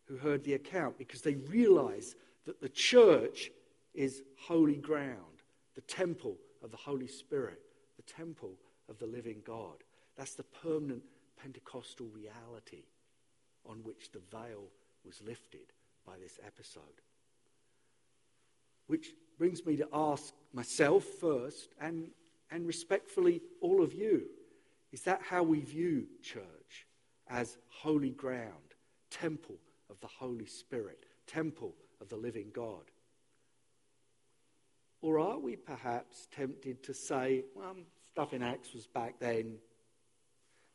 who 0.06 0.18
heard 0.18 0.44
the 0.44 0.54
account 0.54 0.98
because 0.98 1.22
they 1.22 1.36
realized 1.36 2.16
that 2.46 2.62
the 2.62 2.70
church 2.70 3.52
is 3.94 4.22
holy 4.38 4.78
ground, 4.78 5.42
the 5.76 5.82
temple 5.82 6.38
of 6.64 6.72
the 6.72 6.78
Holy 6.78 7.08
Spirit, 7.08 7.60
the 7.98 8.14
temple 8.14 8.54
of 8.88 9.00
the 9.00 9.08
living 9.08 9.42
God. 9.46 9.84
That's 10.16 10.36
the 10.36 10.44
permanent 10.44 11.04
Pentecostal 11.42 12.08
reality 12.08 12.84
on 13.66 13.78
which 13.84 14.12
the 14.12 14.22
veil 14.32 14.66
was 15.06 15.22
lifted 15.26 15.74
by 16.06 16.14
this 16.22 16.40
episode. 16.46 16.84
Which 18.88 19.14
brings 19.38 19.66
me 19.66 19.76
to 19.78 19.88
ask 19.94 20.34
myself 20.54 21.04
first 21.04 21.76
and, 21.80 22.10
and 22.52 22.66
respectfully 22.66 23.42
all 23.62 23.84
of 23.84 23.94
you 23.94 24.24
is 24.92 25.02
that 25.02 25.22
how 25.22 25.44
we 25.44 25.62
view 25.62 26.06
church? 26.22 26.88
As 27.30 27.58
holy 27.68 28.12
ground, 28.12 28.76
temple 29.10 29.58
of 29.90 30.00
the 30.00 30.08
Holy 30.08 30.46
Spirit, 30.46 31.06
temple 31.26 31.76
of 32.00 32.08
the 32.08 32.16
living 32.16 32.52
God? 32.54 32.84
Or 35.02 35.20
are 35.20 35.38
we 35.38 35.56
perhaps 35.56 36.28
tempted 36.36 36.84
to 36.84 36.94
say, 36.94 37.44
well, 37.54 37.76
stuff 38.12 38.34
in 38.34 38.42
Acts 38.42 38.74
was 38.74 38.88
back 38.88 39.20
then, 39.20 39.58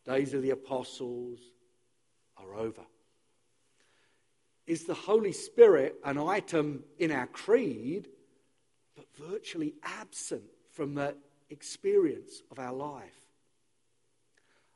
days 0.05 0.35
of 0.35 0.43
the 0.43 0.51
apostles 0.51 1.39
are 2.37 2.55
over. 2.55 2.83
Is 4.67 4.85
the 4.85 4.95
Holy 4.95 5.33
Spirit 5.33 5.97
an 6.05 6.19
item 6.19 6.85
in 6.99 7.11
our 7.11 7.27
creed, 7.27 8.09
but 8.97 9.07
virtually 9.17 9.75
absent 9.83 10.45
from 10.71 10.95
the 10.95 11.15
experience 11.51 12.43
of 12.51 12.59
our 12.59 12.73
life? 12.73 13.27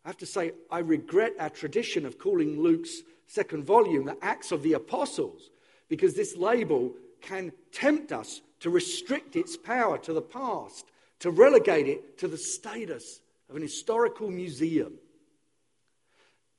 I 0.04 0.08
have 0.08 0.16
to 0.18 0.26
say, 0.26 0.52
I 0.70 0.80
regret 0.80 1.32
our 1.38 1.50
tradition 1.50 2.06
of 2.06 2.18
calling 2.18 2.60
Luke's 2.60 3.02
second 3.26 3.64
volume 3.64 4.04
the 4.04 4.16
Acts 4.22 4.52
of 4.52 4.62
the 4.62 4.74
Apostles, 4.74 5.50
because 5.88 6.14
this 6.14 6.36
label 6.36 6.92
can 7.20 7.52
tempt 7.72 8.12
us 8.12 8.40
to 8.60 8.70
restrict 8.70 9.36
its 9.36 9.56
power 9.56 9.98
to 9.98 10.12
the 10.12 10.22
past, 10.22 10.86
to 11.20 11.30
relegate 11.30 11.88
it 11.88 12.18
to 12.18 12.28
the 12.28 12.38
status 12.38 13.20
of 13.48 13.56
an 13.56 13.62
historical 13.62 14.30
museum. 14.30 14.94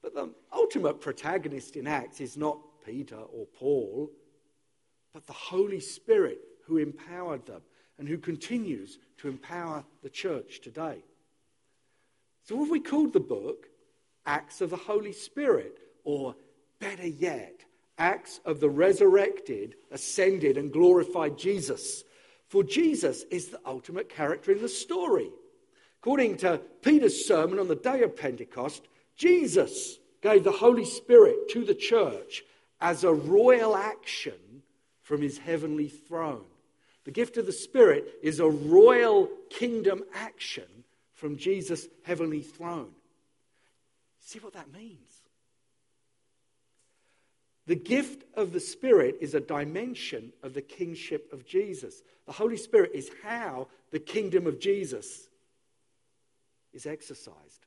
But 0.01 0.13
the 0.13 0.31
ultimate 0.53 1.01
protagonist 1.01 1.75
in 1.75 1.87
Acts 1.87 2.21
is 2.21 2.37
not 2.37 2.59
Peter 2.85 3.17
or 3.17 3.45
Paul, 3.45 4.11
but 5.13 5.25
the 5.25 5.33
Holy 5.33 5.79
Spirit 5.79 6.39
who 6.65 6.77
empowered 6.77 7.45
them 7.45 7.61
and 7.97 8.07
who 8.07 8.17
continues 8.17 8.99
to 9.17 9.27
empower 9.27 9.83
the 10.03 10.09
church 10.09 10.61
today. 10.61 11.03
So, 12.43 12.59
have 12.59 12.69
we 12.69 12.79
called 12.79 13.13
the 13.13 13.19
book? 13.19 13.67
Acts 14.25 14.61
of 14.61 14.69
the 14.69 14.77
Holy 14.77 15.13
Spirit, 15.13 15.79
or 16.03 16.35
better 16.79 17.07
yet, 17.07 17.63
Acts 17.97 18.39
of 18.45 18.59
the 18.59 18.69
resurrected, 18.69 19.75
ascended, 19.89 20.57
and 20.57 20.71
glorified 20.71 21.37
Jesus. 21.37 22.03
For 22.47 22.63
Jesus 22.63 23.23
is 23.31 23.49
the 23.49 23.59
ultimate 23.65 24.07
character 24.07 24.51
in 24.51 24.61
the 24.61 24.69
story. 24.69 25.31
According 25.99 26.37
to 26.37 26.61
Peter's 26.83 27.25
sermon 27.25 27.57
on 27.57 27.67
the 27.67 27.75
day 27.75 28.03
of 28.03 28.15
Pentecost, 28.15 28.87
Jesus 29.17 29.97
gave 30.21 30.43
the 30.43 30.51
Holy 30.51 30.85
Spirit 30.85 31.49
to 31.49 31.65
the 31.65 31.75
church 31.75 32.43
as 32.79 33.03
a 33.03 33.13
royal 33.13 33.75
action 33.75 34.61
from 35.01 35.21
his 35.21 35.37
heavenly 35.37 35.89
throne. 35.89 36.45
The 37.05 37.11
gift 37.11 37.37
of 37.37 37.45
the 37.45 37.53
Spirit 37.53 38.05
is 38.21 38.39
a 38.39 38.49
royal 38.49 39.29
kingdom 39.49 40.03
action 40.13 40.83
from 41.13 41.37
Jesus' 41.37 41.87
heavenly 42.03 42.41
throne. 42.41 42.91
See 44.19 44.39
what 44.39 44.53
that 44.53 44.71
means? 44.71 44.99
The 47.65 47.75
gift 47.75 48.23
of 48.35 48.53
the 48.53 48.59
Spirit 48.59 49.17
is 49.19 49.33
a 49.33 49.39
dimension 49.39 50.31
of 50.43 50.53
the 50.53 50.61
kingship 50.61 51.31
of 51.33 51.45
Jesus. 51.45 52.01
The 52.25 52.33
Holy 52.33 52.57
Spirit 52.57 52.91
is 52.93 53.09
how 53.23 53.67
the 53.91 53.99
kingdom 53.99 54.47
of 54.47 54.59
Jesus 54.59 55.27
is 56.73 56.85
exercised. 56.85 57.66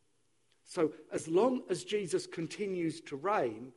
So, 0.71 0.93
as 1.13 1.27
long 1.27 1.63
as 1.69 1.83
Jesus 1.83 2.29
continues 2.29 3.01
to 3.01 3.17
reign, 3.17 3.73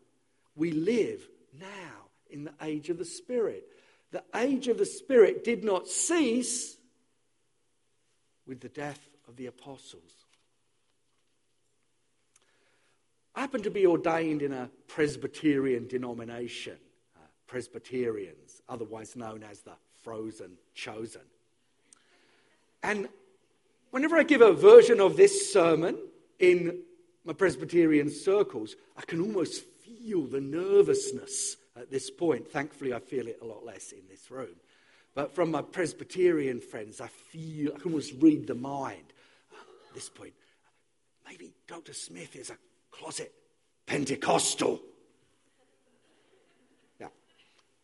we 0.55 0.69
live 0.69 1.27
now 1.59 2.05
in 2.29 2.43
the 2.43 2.53
age 2.61 2.91
of 2.91 2.99
the 2.99 3.05
Spirit. 3.05 3.67
the 4.11 4.23
age 4.35 4.67
of 4.67 4.77
the 4.77 4.85
Spirit 4.85 5.43
did 5.43 5.63
not 5.63 5.87
cease 5.87 6.77
with 8.45 8.59
the 8.59 8.69
death 8.69 8.99
of 9.27 9.37
the 9.37 9.47
apostles. 9.47 10.11
I 13.33 13.41
happen 13.41 13.63
to 13.63 13.71
be 13.71 13.87
ordained 13.87 14.43
in 14.43 14.53
a 14.53 14.69
Presbyterian 14.87 15.87
denomination, 15.87 16.77
uh, 17.15 17.25
Presbyterians, 17.47 18.61
otherwise 18.69 19.15
known 19.15 19.41
as 19.41 19.61
the 19.61 19.73
frozen 20.03 20.59
chosen. 20.75 21.23
And 22.83 23.09
whenever 23.89 24.15
I 24.15 24.21
give 24.21 24.41
a 24.41 24.53
version 24.53 25.01
of 25.01 25.17
this 25.17 25.51
sermon 25.51 25.97
in 26.43 26.81
my 27.23 27.33
Presbyterian 27.33 28.09
circles, 28.09 28.75
I 28.97 29.01
can 29.03 29.21
almost 29.21 29.63
feel 29.63 30.23
the 30.23 30.41
nervousness 30.41 31.55
at 31.77 31.89
this 31.89 32.11
point. 32.11 32.51
Thankfully, 32.51 32.93
I 32.93 32.99
feel 32.99 33.27
it 33.27 33.39
a 33.41 33.45
lot 33.45 33.65
less 33.65 33.91
in 33.93 34.01
this 34.09 34.29
room. 34.29 34.55
But 35.15 35.33
from 35.33 35.51
my 35.51 35.61
Presbyterian 35.61 36.59
friends, 36.59 36.99
I 36.99 37.07
feel, 37.07 37.71
I 37.73 37.79
can 37.79 37.91
almost 37.91 38.13
read 38.19 38.47
the 38.47 38.55
mind. 38.55 39.13
At 39.53 39.95
this 39.95 40.09
point, 40.09 40.33
maybe 41.25 41.53
Dr. 41.67 41.93
Smith 41.93 42.35
is 42.35 42.49
a 42.49 42.57
closet 42.91 43.31
Pentecostal. 43.85 44.81
Yeah. 46.99 47.07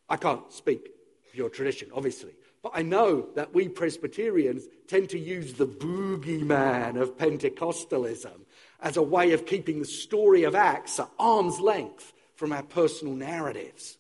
I 0.09 0.17
can't 0.17 0.51
speak 0.51 0.89
your 1.33 1.49
tradition, 1.49 1.89
obviously. 1.93 2.33
But 2.61 2.73
I 2.75 2.81
know 2.81 3.27
that 3.35 3.53
we 3.53 3.69
Presbyterians 3.69 4.63
tend 4.87 5.09
to 5.11 5.19
use 5.19 5.53
the 5.53 5.67
boogeyman 5.67 6.99
of 6.99 7.17
Pentecostalism 7.17 8.41
as 8.81 8.97
a 8.97 9.03
way 9.03 9.33
of 9.33 9.45
keeping 9.45 9.79
the 9.79 9.85
story 9.85 10.43
of 10.43 10.55
Acts 10.55 10.99
at 10.99 11.09
arm's 11.19 11.59
length 11.59 12.13
from 12.35 12.53
our 12.53 12.63
personal 12.63 13.13
narratives. 13.13 13.97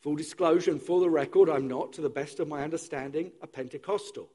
Full 0.00 0.16
disclosure 0.16 0.70
and 0.70 0.82
for 0.82 1.00
the 1.00 1.10
record, 1.10 1.48
I'm 1.48 1.68
not, 1.68 1.92
to 1.94 2.00
the 2.00 2.08
best 2.08 2.40
of 2.40 2.48
my 2.48 2.64
understanding, 2.64 3.32
a 3.42 3.46
Pentecostal. 3.46 4.28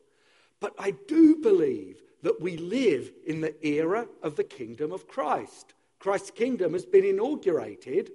But 0.60 0.74
I 0.78 0.92
do 0.92 1.38
believe 1.38 2.02
that 2.22 2.40
we 2.40 2.58
live 2.58 3.12
in 3.26 3.42
the 3.42 3.56
era 3.66 4.08
of 4.24 4.36
the 4.36 4.44
kingdom 4.44 4.92
of 4.92 5.08
Christ. 5.08 5.74
Christ's 6.00 6.32
kingdom 6.32 6.74
has 6.74 6.86
been 6.86 7.04
inaugurated, 7.04 8.12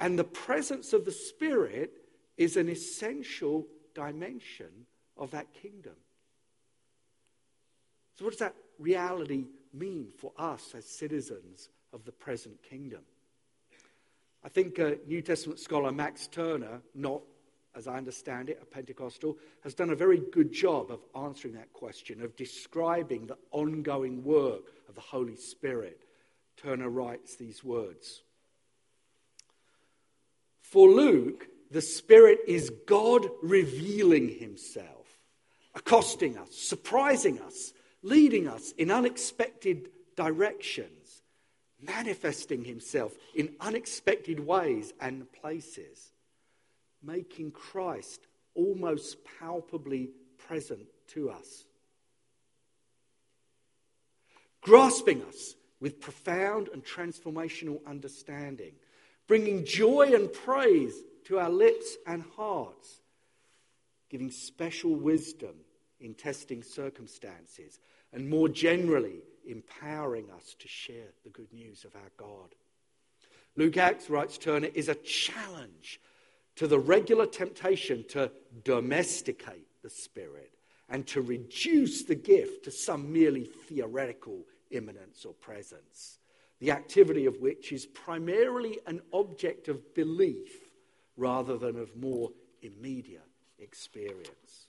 and 0.00 0.18
the 0.18 0.24
presence 0.24 0.92
of 0.92 1.04
the 1.04 1.12
Spirit 1.12 1.92
is 2.36 2.56
an 2.56 2.68
essential 2.68 3.66
dimension 3.94 4.86
of 5.16 5.30
that 5.30 5.52
kingdom. 5.54 5.94
So, 8.18 8.24
what 8.24 8.32
does 8.32 8.40
that 8.40 8.56
reality 8.78 9.46
mean 9.72 10.08
for 10.18 10.32
us 10.38 10.74
as 10.76 10.84
citizens 10.84 11.68
of 11.92 12.04
the 12.04 12.12
present 12.12 12.62
kingdom? 12.62 13.02
I 14.44 14.48
think 14.48 14.78
uh, 14.78 14.92
New 15.06 15.22
Testament 15.22 15.60
scholar 15.60 15.92
Max 15.92 16.26
Turner, 16.26 16.80
not 16.94 17.22
as 17.74 17.88
I 17.88 17.96
understand 17.96 18.50
it, 18.50 18.58
a 18.60 18.66
Pentecostal, 18.66 19.38
has 19.62 19.74
done 19.74 19.90
a 19.90 19.96
very 19.96 20.20
good 20.32 20.52
job 20.52 20.90
of 20.90 21.00
answering 21.24 21.54
that 21.54 21.72
question, 21.72 22.22
of 22.22 22.36
describing 22.36 23.26
the 23.26 23.38
ongoing 23.50 24.22
work 24.24 24.72
of 24.88 24.94
the 24.94 25.00
Holy 25.00 25.36
Spirit. 25.36 26.02
Turner 26.56 26.90
writes 26.90 27.36
these 27.36 27.64
words 27.64 28.22
For 30.60 30.88
Luke, 30.88 31.46
the 31.70 31.80
Spirit 31.80 32.40
is 32.46 32.70
God 32.86 33.26
revealing 33.42 34.28
himself, 34.28 35.06
accosting 35.74 36.36
us, 36.36 36.54
surprising 36.54 37.40
us, 37.40 37.72
leading 38.02 38.48
us 38.48 38.72
in 38.72 38.90
unexpected 38.90 39.90
directions, 40.16 41.22
manifesting 41.80 42.64
himself 42.64 43.12
in 43.34 43.54
unexpected 43.60 44.40
ways 44.40 44.92
and 45.00 45.30
places, 45.32 46.12
making 47.02 47.52
Christ 47.52 48.26
almost 48.54 49.18
palpably 49.38 50.10
present 50.38 50.86
to 51.08 51.30
us, 51.30 51.64
grasping 54.60 55.22
us 55.24 55.54
with 55.80 56.00
profound 56.00 56.68
and 56.68 56.84
transformational 56.84 57.84
understanding, 57.86 58.72
bringing 59.26 59.64
joy 59.64 60.12
and 60.14 60.32
praise 60.32 60.94
to 61.24 61.38
our 61.38 61.50
lips 61.50 61.96
and 62.06 62.22
hearts, 62.36 63.00
giving 64.10 64.30
special 64.30 64.94
wisdom 64.94 65.54
in 66.02 66.14
testing 66.14 66.62
circumstances, 66.62 67.78
and 68.12 68.28
more 68.28 68.48
generally, 68.48 69.22
empowering 69.46 70.30
us 70.30 70.54
to 70.58 70.68
share 70.68 71.08
the 71.24 71.30
good 71.30 71.52
news 71.52 71.84
of 71.84 71.94
our 71.96 72.10
God. 72.16 72.54
Luke 73.56 73.76
Acts, 73.76 74.10
writes 74.10 74.38
Turner, 74.38 74.68
is 74.74 74.88
a 74.88 74.94
challenge 74.94 76.00
to 76.56 76.66
the 76.66 76.78
regular 76.78 77.26
temptation 77.26 78.04
to 78.08 78.30
domesticate 78.64 79.66
the 79.82 79.90
Spirit 79.90 80.52
and 80.88 81.06
to 81.06 81.20
reduce 81.20 82.04
the 82.04 82.14
gift 82.14 82.64
to 82.64 82.70
some 82.70 83.12
merely 83.12 83.44
theoretical 83.44 84.44
immanence 84.70 85.24
or 85.24 85.34
presence, 85.34 86.18
the 86.60 86.70
activity 86.70 87.26
of 87.26 87.40
which 87.40 87.72
is 87.72 87.86
primarily 87.86 88.78
an 88.86 89.00
object 89.12 89.68
of 89.68 89.94
belief 89.94 90.70
rather 91.16 91.56
than 91.56 91.76
of 91.76 91.94
more 91.96 92.30
immediate 92.62 93.28
experience. 93.58 94.68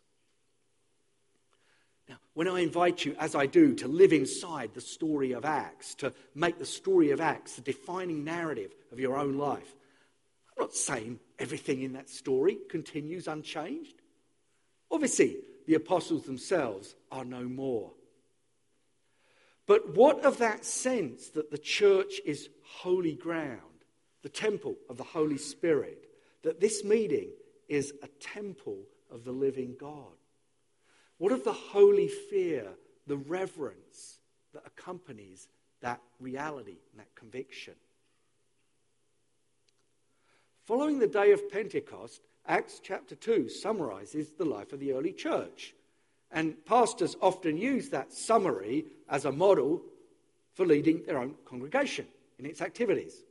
Now, 2.09 2.17
when 2.33 2.47
I 2.47 2.59
invite 2.59 3.05
you, 3.05 3.15
as 3.17 3.33
I 3.33 3.45
do, 3.45 3.75
to 3.75 3.87
live 3.87 4.11
inside 4.11 4.73
the 4.73 4.81
story 4.81 5.31
of 5.31 5.45
Acts, 5.45 5.95
to 5.95 6.13
make 6.35 6.59
the 6.59 6.65
story 6.65 7.11
of 7.11 7.21
Acts 7.21 7.55
the 7.55 7.61
defining 7.61 8.23
narrative 8.23 8.73
of 8.91 8.99
your 8.99 9.17
own 9.17 9.37
life, 9.37 9.75
I'm 10.57 10.63
not 10.63 10.75
saying 10.75 11.19
everything 11.39 11.81
in 11.81 11.93
that 11.93 12.09
story 12.09 12.57
continues 12.69 13.27
unchanged. 13.27 13.95
Obviously, 14.91 15.37
the 15.65 15.75
apostles 15.75 16.23
themselves 16.23 16.95
are 17.11 17.25
no 17.25 17.43
more. 17.43 17.91
But 19.65 19.95
what 19.95 20.25
of 20.25 20.39
that 20.39 20.65
sense 20.65 21.29
that 21.29 21.51
the 21.51 21.57
church 21.57 22.19
is 22.25 22.49
holy 22.63 23.15
ground, 23.15 23.61
the 24.21 24.29
temple 24.29 24.75
of 24.89 24.97
the 24.97 25.03
Holy 25.03 25.37
Spirit, 25.37 26.09
that 26.43 26.59
this 26.59 26.83
meeting 26.83 27.29
is 27.69 27.93
a 28.03 28.07
temple 28.19 28.79
of 29.09 29.23
the 29.23 29.31
living 29.31 29.75
God? 29.79 30.11
What 31.23 31.31
of 31.31 31.45
the 31.45 31.53
holy 31.53 32.09
fear, 32.09 32.67
the 33.07 33.15
reverence 33.15 34.19
that 34.53 34.63
accompanies 34.65 35.47
that 35.79 36.01
reality 36.19 36.75
and 36.91 36.99
that 36.99 37.15
conviction? 37.15 37.75
Following 40.65 40.99
the 40.99 41.07
day 41.07 41.31
of 41.31 41.49
Pentecost, 41.49 42.19
Acts 42.45 42.81
chapter 42.83 43.15
2 43.15 43.47
summarizes 43.47 44.31
the 44.31 44.43
life 44.43 44.73
of 44.73 44.81
the 44.81 44.91
early 44.91 45.13
church. 45.13 45.73
And 46.29 46.57
pastors 46.65 47.15
often 47.21 47.55
use 47.55 47.87
that 47.87 48.11
summary 48.11 48.83
as 49.07 49.23
a 49.23 49.31
model 49.31 49.81
for 50.55 50.65
leading 50.65 51.03
their 51.05 51.19
own 51.19 51.35
congregation 51.45 52.05
in 52.37 52.45
its 52.45 52.61
activities. 52.61 53.23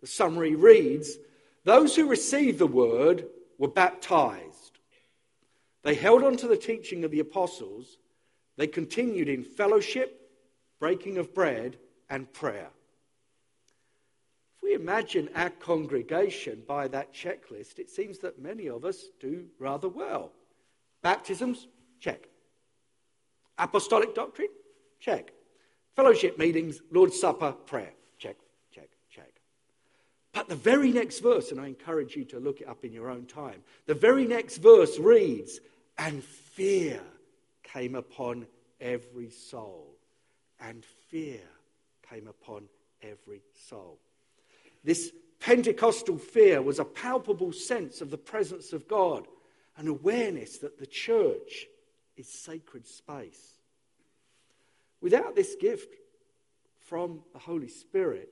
The 0.00 0.08
summary 0.08 0.56
reads 0.56 1.18
Those 1.62 1.94
who 1.94 2.08
received 2.08 2.58
the 2.58 2.66
word 2.66 3.26
were 3.58 3.68
baptized. 3.68 4.47
They 5.82 5.94
held 5.94 6.24
on 6.24 6.36
to 6.38 6.48
the 6.48 6.56
teaching 6.56 7.04
of 7.04 7.10
the 7.10 7.20
apostles. 7.20 7.98
They 8.56 8.66
continued 8.66 9.28
in 9.28 9.44
fellowship, 9.44 10.30
breaking 10.80 11.18
of 11.18 11.34
bread, 11.34 11.78
and 12.10 12.32
prayer. 12.32 12.70
If 14.56 14.62
we 14.62 14.74
imagine 14.74 15.28
our 15.34 15.50
congregation 15.50 16.62
by 16.66 16.88
that 16.88 17.12
checklist, 17.12 17.78
it 17.78 17.90
seems 17.90 18.18
that 18.18 18.40
many 18.40 18.68
of 18.68 18.84
us 18.84 19.04
do 19.20 19.46
rather 19.58 19.88
well. 19.88 20.32
Baptisms, 21.02 21.68
check. 22.00 22.28
Apostolic 23.56 24.14
doctrine? 24.14 24.48
Check. 25.00 25.32
Fellowship 25.94 26.38
meetings, 26.38 26.80
Lord's 26.90 27.18
Supper, 27.18 27.52
prayer. 27.52 27.92
The 30.48 30.56
very 30.56 30.92
next 30.92 31.18
verse, 31.20 31.52
and 31.52 31.60
I 31.60 31.66
encourage 31.66 32.16
you 32.16 32.24
to 32.26 32.40
look 32.40 32.62
it 32.62 32.68
up 32.68 32.82
in 32.82 32.92
your 32.92 33.10
own 33.10 33.26
time, 33.26 33.62
the 33.84 33.94
very 33.94 34.26
next 34.26 34.56
verse 34.56 34.98
reads, 34.98 35.60
And 35.98 36.24
fear 36.24 37.00
came 37.62 37.94
upon 37.94 38.46
every 38.80 39.28
soul. 39.28 39.94
And 40.58 40.84
fear 41.08 41.40
came 42.08 42.26
upon 42.26 42.64
every 43.02 43.42
soul. 43.68 43.98
This 44.82 45.12
Pentecostal 45.40 46.18
fear 46.18 46.62
was 46.62 46.78
a 46.78 46.84
palpable 46.84 47.52
sense 47.52 48.00
of 48.00 48.10
the 48.10 48.18
presence 48.18 48.72
of 48.72 48.88
God, 48.88 49.26
an 49.76 49.86
awareness 49.86 50.58
that 50.58 50.78
the 50.78 50.86
church 50.86 51.66
is 52.16 52.28
sacred 52.28 52.86
space. 52.86 53.58
Without 55.00 55.36
this 55.36 55.54
gift 55.60 55.94
from 56.80 57.20
the 57.32 57.38
Holy 57.38 57.68
Spirit, 57.68 58.30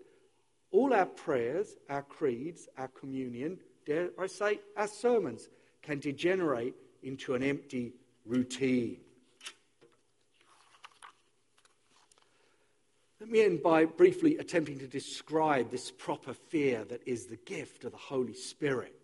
all 0.77 0.93
our 0.93 1.07
prayers, 1.07 1.75
our 1.89 2.03
creeds, 2.03 2.69
our 2.77 2.89
communion, 2.89 3.59
dare 3.87 4.11
I 4.19 4.27
say, 4.27 4.61
our 4.77 4.87
sermons, 4.87 5.49
can 5.81 6.01
degenerate 6.01 6.75
into 7.03 7.35
an 7.35 7.43
empty 7.43 7.95
routine. 8.27 8.99
Let 13.19 13.31
me 13.31 13.43
end 13.43 13.63
by 13.63 13.87
briefly 13.87 14.37
attempting 14.37 14.79
to 14.81 14.87
describe 14.87 15.71
this 15.71 15.91
proper 15.91 16.35
fear 16.35 16.85
that 16.85 17.01
is 17.07 17.25
the 17.25 17.37
gift 17.37 17.85
of 17.85 17.93
the 17.93 17.99
Holy 17.99 18.35
Spirit. 18.35 18.95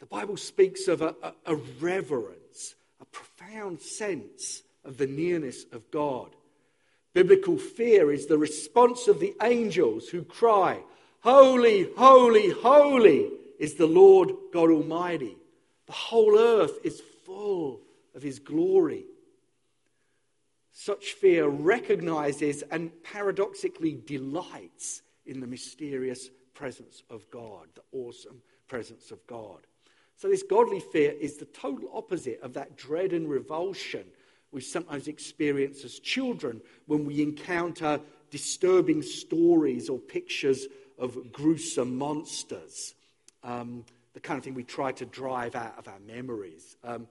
The 0.00 0.06
Bible 0.06 0.36
speaks 0.36 0.88
of 0.88 1.02
a, 1.02 1.14
a, 1.22 1.34
a 1.46 1.54
reverence, 1.78 2.74
a 3.00 3.04
profound 3.04 3.80
sense 3.80 4.62
of 4.84 4.98
the 4.98 5.06
nearness 5.06 5.66
of 5.70 5.88
God. 5.92 6.34
Biblical 7.14 7.58
fear 7.58 8.10
is 8.10 8.26
the 8.26 8.38
response 8.38 9.06
of 9.06 9.20
the 9.20 9.34
angels 9.42 10.08
who 10.08 10.24
cry, 10.24 10.80
Holy, 11.20 11.88
holy, 11.96 12.50
holy 12.50 13.30
is 13.58 13.74
the 13.74 13.86
Lord 13.86 14.32
God 14.52 14.70
Almighty. 14.70 15.36
The 15.86 15.92
whole 15.92 16.38
earth 16.38 16.78
is 16.82 17.02
full 17.24 17.80
of 18.14 18.22
his 18.22 18.38
glory. 18.38 19.04
Such 20.72 21.12
fear 21.12 21.46
recognizes 21.46 22.62
and 22.70 22.90
paradoxically 23.04 24.00
delights 24.06 25.02
in 25.26 25.38
the 25.38 25.46
mysterious 25.46 26.30
presence 26.54 27.02
of 27.10 27.30
God, 27.30 27.68
the 27.74 27.82
awesome 27.92 28.42
presence 28.68 29.10
of 29.10 29.24
God. 29.26 29.58
So, 30.16 30.28
this 30.28 30.42
godly 30.42 30.80
fear 30.80 31.12
is 31.12 31.36
the 31.36 31.44
total 31.46 31.90
opposite 31.92 32.40
of 32.42 32.54
that 32.54 32.76
dread 32.76 33.12
and 33.12 33.28
revulsion 33.28 34.06
we 34.52 34.60
sometimes 34.60 35.08
experience 35.08 35.84
as 35.84 35.98
children 35.98 36.60
when 36.86 37.04
we 37.04 37.22
encounter 37.22 37.98
disturbing 38.30 39.02
stories 39.02 39.88
or 39.88 39.98
pictures 39.98 40.66
of 40.98 41.32
gruesome 41.32 41.96
monsters. 41.96 42.94
Um, 43.42 43.84
the 44.14 44.20
kind 44.20 44.38
of 44.38 44.44
thing 44.44 44.54
we 44.54 44.62
try 44.62 44.92
to 44.92 45.06
drive 45.06 45.54
out 45.54 45.78
of 45.78 45.88
our 45.88 45.98
memories. 46.06 46.76
Um, 46.84 47.06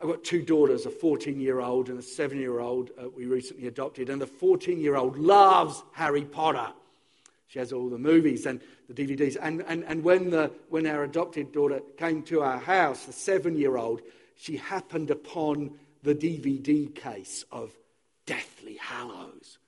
I've 0.00 0.08
got 0.08 0.24
two 0.24 0.42
daughters, 0.42 0.86
a 0.86 0.90
14 0.90 1.40
year 1.40 1.60
old 1.60 1.88
and 1.88 1.98
a 1.98 2.02
7 2.02 2.38
year 2.38 2.60
old 2.60 2.90
uh, 2.98 3.08
we 3.10 3.26
recently 3.26 3.66
adopted, 3.66 4.08
and 4.08 4.20
the 4.20 4.26
14 4.26 4.80
year 4.80 4.96
old 4.96 5.18
loves 5.18 5.82
Harry 5.92 6.24
Potter. 6.24 6.72
She 7.48 7.58
has 7.58 7.72
all 7.72 7.88
the 7.90 7.98
movies 7.98 8.46
and 8.46 8.60
the 8.88 8.94
DVDs. 8.94 9.36
And, 9.40 9.64
and, 9.66 9.84
and 9.84 10.04
when, 10.04 10.30
the, 10.30 10.52
when 10.68 10.86
our 10.86 11.02
adopted 11.02 11.50
daughter 11.50 11.80
came 11.98 12.22
to 12.24 12.42
our 12.42 12.58
house, 12.58 13.06
the 13.06 13.12
seven 13.12 13.56
year 13.56 13.76
old, 13.76 14.02
she 14.36 14.56
happened 14.56 15.10
upon 15.10 15.72
the 16.02 16.14
DVD 16.14 16.94
case 16.94 17.44
of 17.50 17.72
Deathly 18.26 18.76
Hallows. 18.76 19.58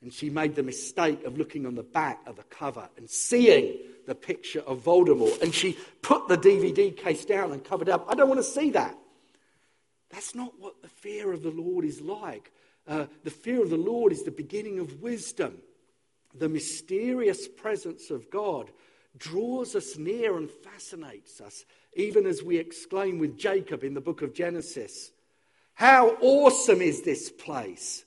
And 0.00 0.12
she 0.12 0.30
made 0.30 0.56
the 0.56 0.62
mistake 0.62 1.24
of 1.24 1.38
looking 1.38 1.64
on 1.64 1.76
the 1.76 1.82
back 1.82 2.20
of 2.26 2.36
the 2.36 2.42
cover 2.44 2.88
and 2.96 3.08
seeing 3.08 3.78
the 4.06 4.14
picture 4.14 4.60
of 4.60 4.82
Voldemort. 4.82 5.40
And 5.42 5.54
she 5.54 5.78
put 6.02 6.26
the 6.26 6.36
DVD 6.36 6.96
case 6.96 7.24
down 7.24 7.52
and 7.52 7.62
covered 7.62 7.88
up. 7.88 8.06
I 8.08 8.14
don't 8.14 8.28
want 8.28 8.40
to 8.40 8.44
see 8.44 8.70
that. 8.70 8.96
That's 10.10 10.34
not 10.34 10.52
what 10.58 10.82
the 10.82 10.88
fear 10.88 11.32
of 11.32 11.42
the 11.42 11.50
Lord 11.50 11.84
is 11.84 12.00
like. 12.00 12.52
Uh, 12.86 13.06
the 13.22 13.30
fear 13.30 13.62
of 13.62 13.70
the 13.70 13.76
Lord 13.76 14.12
is 14.12 14.24
the 14.24 14.32
beginning 14.32 14.80
of 14.80 15.00
wisdom. 15.00 15.58
The 16.34 16.48
mysterious 16.48 17.46
presence 17.46 18.10
of 18.10 18.28
God 18.30 18.70
draws 19.16 19.76
us 19.76 19.96
near 19.96 20.36
and 20.36 20.50
fascinates 20.50 21.40
us, 21.40 21.64
even 21.94 22.26
as 22.26 22.42
we 22.42 22.56
exclaim 22.56 23.18
with 23.18 23.38
Jacob 23.38 23.84
in 23.84 23.94
the 23.94 24.00
book 24.00 24.22
of 24.22 24.34
Genesis 24.34 25.12
How 25.74 26.16
awesome 26.20 26.80
is 26.80 27.02
this 27.02 27.30
place! 27.30 28.04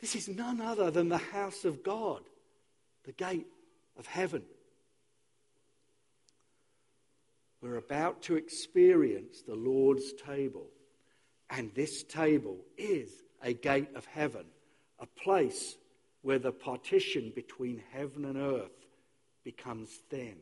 This 0.00 0.16
is 0.16 0.28
none 0.28 0.60
other 0.60 0.90
than 0.90 1.08
the 1.08 1.18
house 1.18 1.64
of 1.64 1.82
God, 1.82 2.20
the 3.04 3.12
gate 3.12 3.46
of 3.98 4.06
heaven. 4.06 4.42
We're 7.62 7.76
about 7.76 8.22
to 8.24 8.36
experience 8.36 9.40
the 9.40 9.54
Lord's 9.54 10.12
table, 10.12 10.66
and 11.48 11.70
this 11.74 12.02
table 12.02 12.58
is 12.76 13.10
a 13.42 13.54
gate 13.54 13.88
of 13.94 14.04
heaven, 14.04 14.44
a 14.98 15.06
place 15.06 15.76
where 16.20 16.38
the 16.38 16.52
partition 16.52 17.32
between 17.34 17.82
heaven 17.92 18.26
and 18.26 18.36
earth 18.36 18.86
becomes 19.44 19.88
thin, 20.10 20.36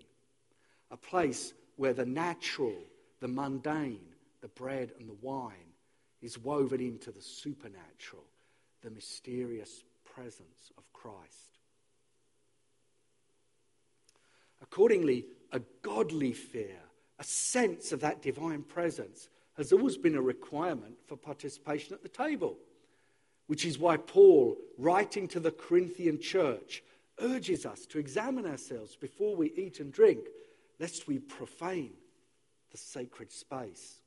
a 0.90 0.96
place 0.96 1.52
where 1.76 1.92
the 1.92 2.06
natural, 2.06 2.74
the 3.20 3.28
mundane, 3.28 4.00
the 4.40 4.48
bread 4.48 4.92
and 4.98 5.08
the 5.08 5.16
wine 5.20 5.71
is 6.22 6.38
woven 6.38 6.80
into 6.80 7.10
the 7.10 7.20
supernatural 7.20 8.24
the 8.82 8.90
mysterious 8.90 9.84
presence 10.04 10.72
of 10.76 10.92
Christ. 10.92 11.58
Accordingly, 14.60 15.26
a 15.52 15.60
godly 15.82 16.32
fear, 16.32 16.78
a 17.18 17.24
sense 17.24 17.92
of 17.92 18.00
that 18.00 18.22
divine 18.22 18.62
presence, 18.62 19.28
has 19.56 19.72
always 19.72 19.96
been 19.96 20.16
a 20.16 20.22
requirement 20.22 20.94
for 21.06 21.16
participation 21.16 21.94
at 21.94 22.02
the 22.02 22.08
table. 22.08 22.56
Which 23.46 23.64
is 23.64 23.78
why 23.78 23.96
Paul, 23.98 24.56
writing 24.78 25.28
to 25.28 25.40
the 25.40 25.50
Corinthian 25.50 26.20
church, 26.20 26.82
urges 27.20 27.66
us 27.66 27.86
to 27.86 27.98
examine 27.98 28.46
ourselves 28.46 28.96
before 28.96 29.36
we 29.36 29.52
eat 29.56 29.80
and 29.80 29.92
drink, 29.92 30.20
lest 30.78 31.06
we 31.06 31.18
profane 31.18 31.92
the 32.70 32.78
sacred 32.78 33.30
space. 33.30 34.01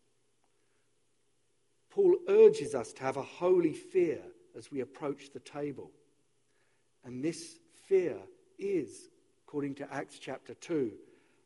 Paul 1.96 2.18
urges 2.28 2.76
us 2.76 2.92
to 2.92 3.04
have 3.04 3.16
a 3.16 3.22
holy 3.22 3.72
fear 3.72 4.20
as 4.58 4.70
we 4.70 4.82
approach 4.82 5.32
the 5.32 5.40
table. 5.40 5.92
And 7.06 7.24
this 7.24 7.58
fear 7.88 8.18
is, 8.60 9.08
according 9.48 9.76
to 9.76 9.94
Acts 9.94 10.20
chapter 10.20 10.56
2, 10.56 10.92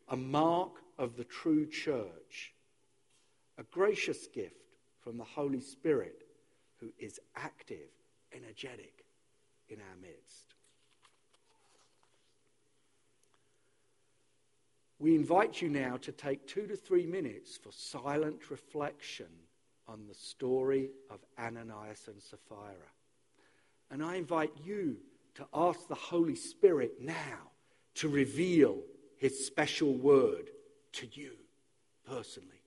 a 0.07 0.17
mark 0.17 0.71
of 0.97 1.15
the 1.15 1.23
true 1.23 1.67
church, 1.67 2.55
a 3.59 3.63
gracious 3.63 4.25
gift 4.25 4.55
from 5.01 5.19
the 5.19 5.23
Holy 5.23 5.61
Spirit 5.61 6.23
who 6.79 6.91
is 6.97 7.19
active, 7.35 7.91
energetic 8.33 9.05
in 9.69 9.77
our 9.77 9.97
midst. 10.01 10.55
We 14.97 15.13
invite 15.13 15.61
you 15.61 15.69
now 15.69 15.97
to 15.97 16.11
take 16.11 16.47
two 16.47 16.65
to 16.65 16.75
three 16.75 17.05
minutes 17.05 17.55
for 17.55 17.71
silent 17.71 18.49
reflection 18.49 19.27
on 19.91 20.05
the 20.07 20.13
story 20.13 20.91
of 21.09 21.19
Ananias 21.37 22.07
and 22.07 22.21
Sapphira. 22.21 22.91
And 23.89 24.03
I 24.03 24.17
invite 24.17 24.51
you 24.63 24.97
to 25.35 25.47
ask 25.53 25.87
the 25.87 25.95
Holy 25.95 26.35
Spirit 26.35 27.01
now 27.01 27.51
to 27.95 28.07
reveal 28.07 28.77
his 29.17 29.45
special 29.45 29.93
word 29.93 30.49
to 30.93 31.07
you 31.11 31.31
personally. 32.07 32.58